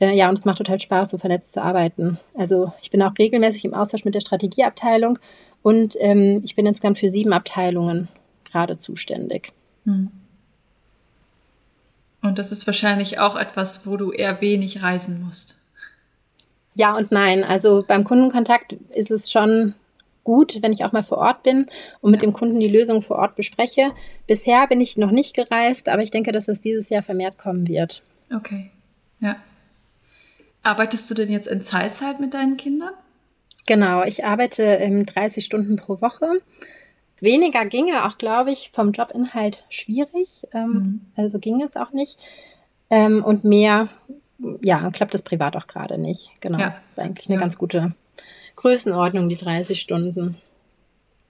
[0.00, 2.18] äh, ja, und es macht total Spaß, so vernetzt zu arbeiten.
[2.34, 5.18] Also ich bin auch regelmäßig im Austausch mit der Strategieabteilung
[5.62, 8.08] und ähm, ich bin insgesamt für sieben Abteilungen
[8.50, 9.52] gerade zuständig.
[9.84, 10.10] Hm.
[12.22, 15.59] Und das ist wahrscheinlich auch etwas, wo du eher wenig reisen musst.
[16.74, 17.44] Ja und nein.
[17.44, 19.74] Also beim Kundenkontakt ist es schon
[20.24, 21.66] gut, wenn ich auch mal vor Ort bin
[22.00, 23.92] und mit dem Kunden die Lösung vor Ort bespreche.
[24.26, 27.66] Bisher bin ich noch nicht gereist, aber ich denke, dass das dieses Jahr vermehrt kommen
[27.66, 28.02] wird.
[28.34, 28.70] Okay.
[29.20, 29.36] Ja.
[30.62, 32.92] Arbeitest du denn jetzt in Teilzeit mit deinen Kindern?
[33.66, 36.26] Genau, ich arbeite ähm, 30 Stunden pro Woche.
[37.20, 40.46] Weniger ginge auch, glaube ich, vom Jobinhalt schwierig.
[40.52, 41.00] Ähm, mhm.
[41.16, 42.18] Also ging es auch nicht.
[42.88, 43.88] Ähm, und mehr
[44.62, 46.30] ja, klappt das privat auch gerade nicht.
[46.40, 46.58] Genau.
[46.58, 46.76] Ja.
[46.88, 47.40] Ist eigentlich eine ja.
[47.40, 47.92] ganz gute
[48.56, 50.36] Größenordnung, die 30 Stunden.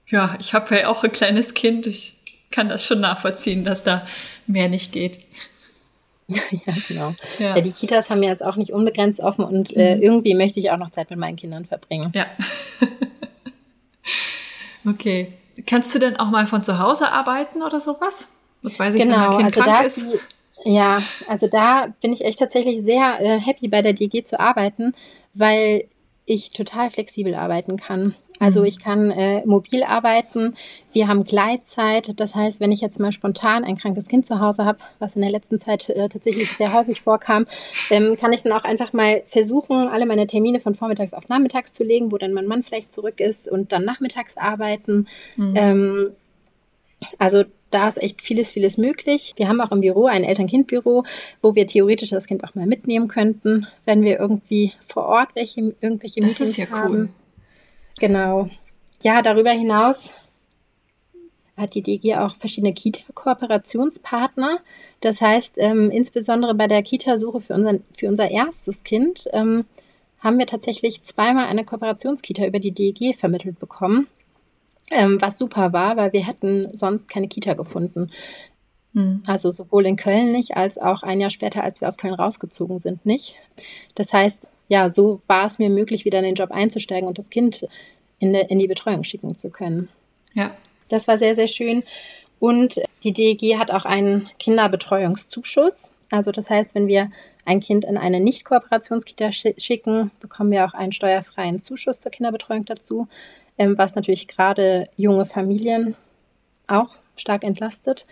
[0.07, 1.87] Ja, ich habe ja auch ein kleines Kind.
[1.87, 2.17] Ich
[2.51, 4.05] kann das schon nachvollziehen, dass da
[4.47, 5.19] mehr nicht geht.
[6.27, 7.15] ja, genau.
[7.39, 7.55] Ja.
[7.55, 7.61] ja.
[7.61, 10.01] die Kitas haben ja jetzt auch nicht unbegrenzt offen und äh, mhm.
[10.01, 12.11] irgendwie möchte ich auch noch Zeit mit meinen Kindern verbringen.
[12.15, 12.25] Ja.
[14.85, 15.33] okay.
[15.65, 18.29] Kannst du denn auch mal von zu Hause arbeiten oder sowas?
[18.63, 20.13] Das weiß ich, genau, wenn mein Kind also krank ist.
[20.13, 20.19] Die,
[20.63, 24.93] ja, also da bin ich echt tatsächlich sehr äh, happy bei der DG zu arbeiten,
[25.33, 25.85] weil
[26.25, 28.15] ich total flexibel arbeiten kann.
[28.41, 28.65] Also mhm.
[28.65, 30.55] ich kann äh, mobil arbeiten,
[30.93, 32.19] wir haben Gleitzeit.
[32.19, 35.21] Das heißt, wenn ich jetzt mal spontan ein krankes Kind zu Hause habe, was in
[35.21, 37.45] der letzten Zeit äh, tatsächlich sehr häufig vorkam,
[37.91, 41.73] ähm, kann ich dann auch einfach mal versuchen, alle meine Termine von vormittags auf nachmittags
[41.73, 45.07] zu legen, wo dann mein Mann vielleicht zurück ist und dann nachmittags arbeiten.
[45.35, 45.53] Mhm.
[45.55, 46.11] Ähm,
[47.17, 49.33] also da ist echt vieles, vieles möglich.
[49.37, 51.03] Wir haben auch im Büro ein Eltern-Kind-Büro,
[51.41, 55.73] wo wir theoretisch das Kind auch mal mitnehmen könnten, wenn wir irgendwie vor Ort welche,
[55.79, 56.93] irgendwelche das Meetings ist ja haben.
[56.93, 57.09] Cool.
[57.99, 58.49] Genau.
[59.01, 60.09] Ja, darüber hinaus
[61.57, 64.59] hat die DG auch verschiedene Kita-Kooperationspartner.
[64.99, 69.65] Das heißt, ähm, insbesondere bei der Kitasuche für, unseren, für unser erstes Kind ähm,
[70.19, 74.07] haben wir tatsächlich zweimal eine Kooperationskita über die DEG vermittelt bekommen,
[74.89, 78.11] ähm, was super war, weil wir hätten sonst keine Kita gefunden.
[78.93, 79.23] Hm.
[79.25, 82.79] Also sowohl in Köln nicht, als auch ein Jahr später, als wir aus Köln rausgezogen
[82.79, 83.35] sind, nicht.
[83.95, 87.29] Das heißt, ja, so war es mir möglich, wieder in den Job einzusteigen und das
[87.29, 87.67] Kind
[88.19, 89.89] in, de, in die Betreuung schicken zu können.
[90.33, 90.55] Ja.
[90.89, 91.83] Das war sehr, sehr schön.
[92.39, 95.91] Und die DEG hat auch einen Kinderbetreuungszuschuss.
[96.09, 97.11] Also das heißt, wenn wir
[97.45, 103.07] ein Kind in eine Nicht-Kooperationskita schicken, bekommen wir auch einen steuerfreien Zuschuss zur Kinderbetreuung dazu,
[103.61, 105.95] ähm, was natürlich gerade junge Familien
[106.67, 108.05] auch stark entlastet.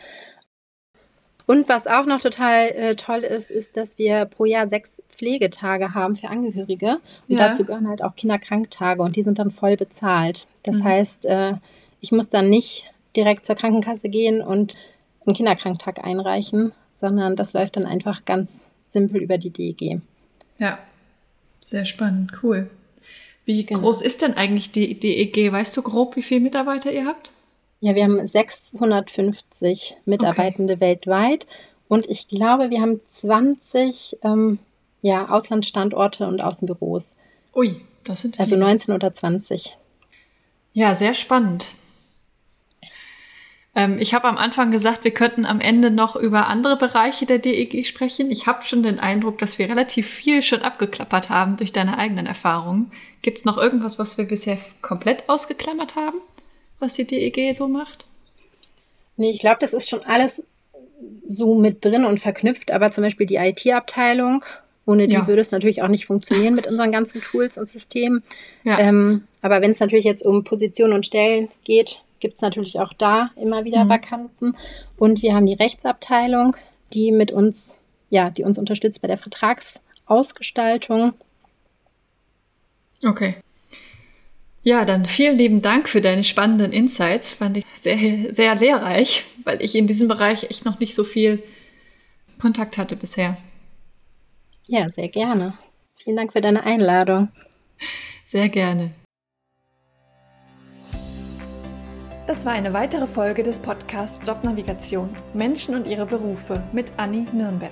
[1.47, 5.95] Und was auch noch total äh, toll ist, ist, dass wir pro Jahr sechs Pflegetage
[5.95, 6.99] haben für Angehörige.
[7.27, 7.47] Und ja.
[7.47, 10.45] dazu gehören halt auch Kinderkranktage und die sind dann voll bezahlt.
[10.61, 10.83] Das mhm.
[10.83, 11.53] heißt, äh,
[12.01, 14.75] ich muss dann nicht direkt zur Krankenkasse gehen und
[15.25, 20.01] einen Kinderkranktag einreichen, sondern das läuft dann einfach ganz simpel über die DEG.
[20.59, 20.77] Ja,
[21.61, 22.69] sehr spannend, cool.
[23.49, 23.79] Wie genau.
[23.79, 25.51] groß ist denn eigentlich die DEG?
[25.51, 27.31] Weißt du grob, wie viele Mitarbeiter ihr habt?
[27.79, 30.81] Ja, wir haben 650 Mitarbeitende okay.
[30.81, 31.47] weltweit
[31.87, 34.59] und ich glaube, wir haben 20 ähm,
[35.01, 37.13] ja, Auslandsstandorte und Außenbüros.
[37.55, 38.65] Ui, das sind also viele.
[38.67, 39.75] Also 19 oder 20.
[40.73, 41.73] Ja, sehr spannend.
[43.75, 47.39] Ähm, ich habe am Anfang gesagt, wir könnten am Ende noch über andere Bereiche der
[47.39, 48.31] DEG sprechen.
[48.31, 52.25] Ich habe schon den Eindruck, dass wir relativ viel schon abgeklappert haben durch deine eigenen
[52.25, 52.91] Erfahrungen.
[53.21, 56.17] Gibt es noch irgendwas, was wir bisher komplett ausgeklammert haben?
[56.79, 58.05] was die DEG so macht?
[59.17, 60.41] Nee, ich glaube, das ist schon alles
[61.27, 64.43] so mit drin und verknüpft, aber zum Beispiel die IT-Abteilung,
[64.85, 65.27] ohne die ja.
[65.27, 68.23] würde es natürlich auch nicht funktionieren mit unseren ganzen Tools und Systemen.
[68.63, 68.79] Ja.
[68.79, 72.93] Ähm, aber wenn es natürlich jetzt um Positionen und Stellen geht, gibt es natürlich auch
[72.93, 73.89] da immer wieder mhm.
[73.89, 74.57] Vakanzen.
[74.97, 76.55] Und wir haben die Rechtsabteilung,
[76.93, 81.13] die mit uns, ja, die uns unterstützt bei der Vertragsausgestaltung.
[83.05, 83.35] Okay.
[84.61, 87.29] Ja, dann vielen lieben Dank für deine spannenden Insights.
[87.31, 91.41] Fand ich sehr, sehr lehrreich, weil ich in diesem Bereich echt noch nicht so viel
[92.39, 93.37] Kontakt hatte bisher.
[94.67, 95.53] Ja, sehr gerne.
[95.95, 97.29] Vielen Dank für deine Einladung.
[98.27, 98.91] Sehr gerne.
[102.29, 107.71] Das war eine weitere Folge des Podcasts Jobnavigation Menschen und ihre Berufe mit Anni Nürnberg.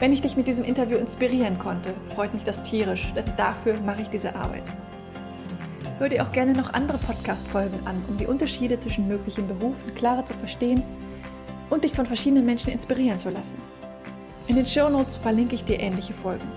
[0.00, 4.02] Wenn ich dich mit diesem Interview inspirieren konnte, freut mich das tierisch, denn dafür mache
[4.02, 4.64] ich diese Arbeit.
[6.00, 10.26] Hör dir auch gerne noch andere Podcast-Folgen an, um die Unterschiede zwischen möglichen Berufen klarer
[10.26, 10.82] zu verstehen
[11.70, 13.62] und dich von verschiedenen Menschen inspirieren zu lassen.
[14.48, 16.50] In den Show Notes verlinke ich dir ähnliche Folgen.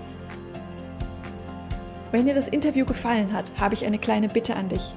[2.10, 4.96] Wenn dir das Interview gefallen hat, habe ich eine kleine Bitte an dich.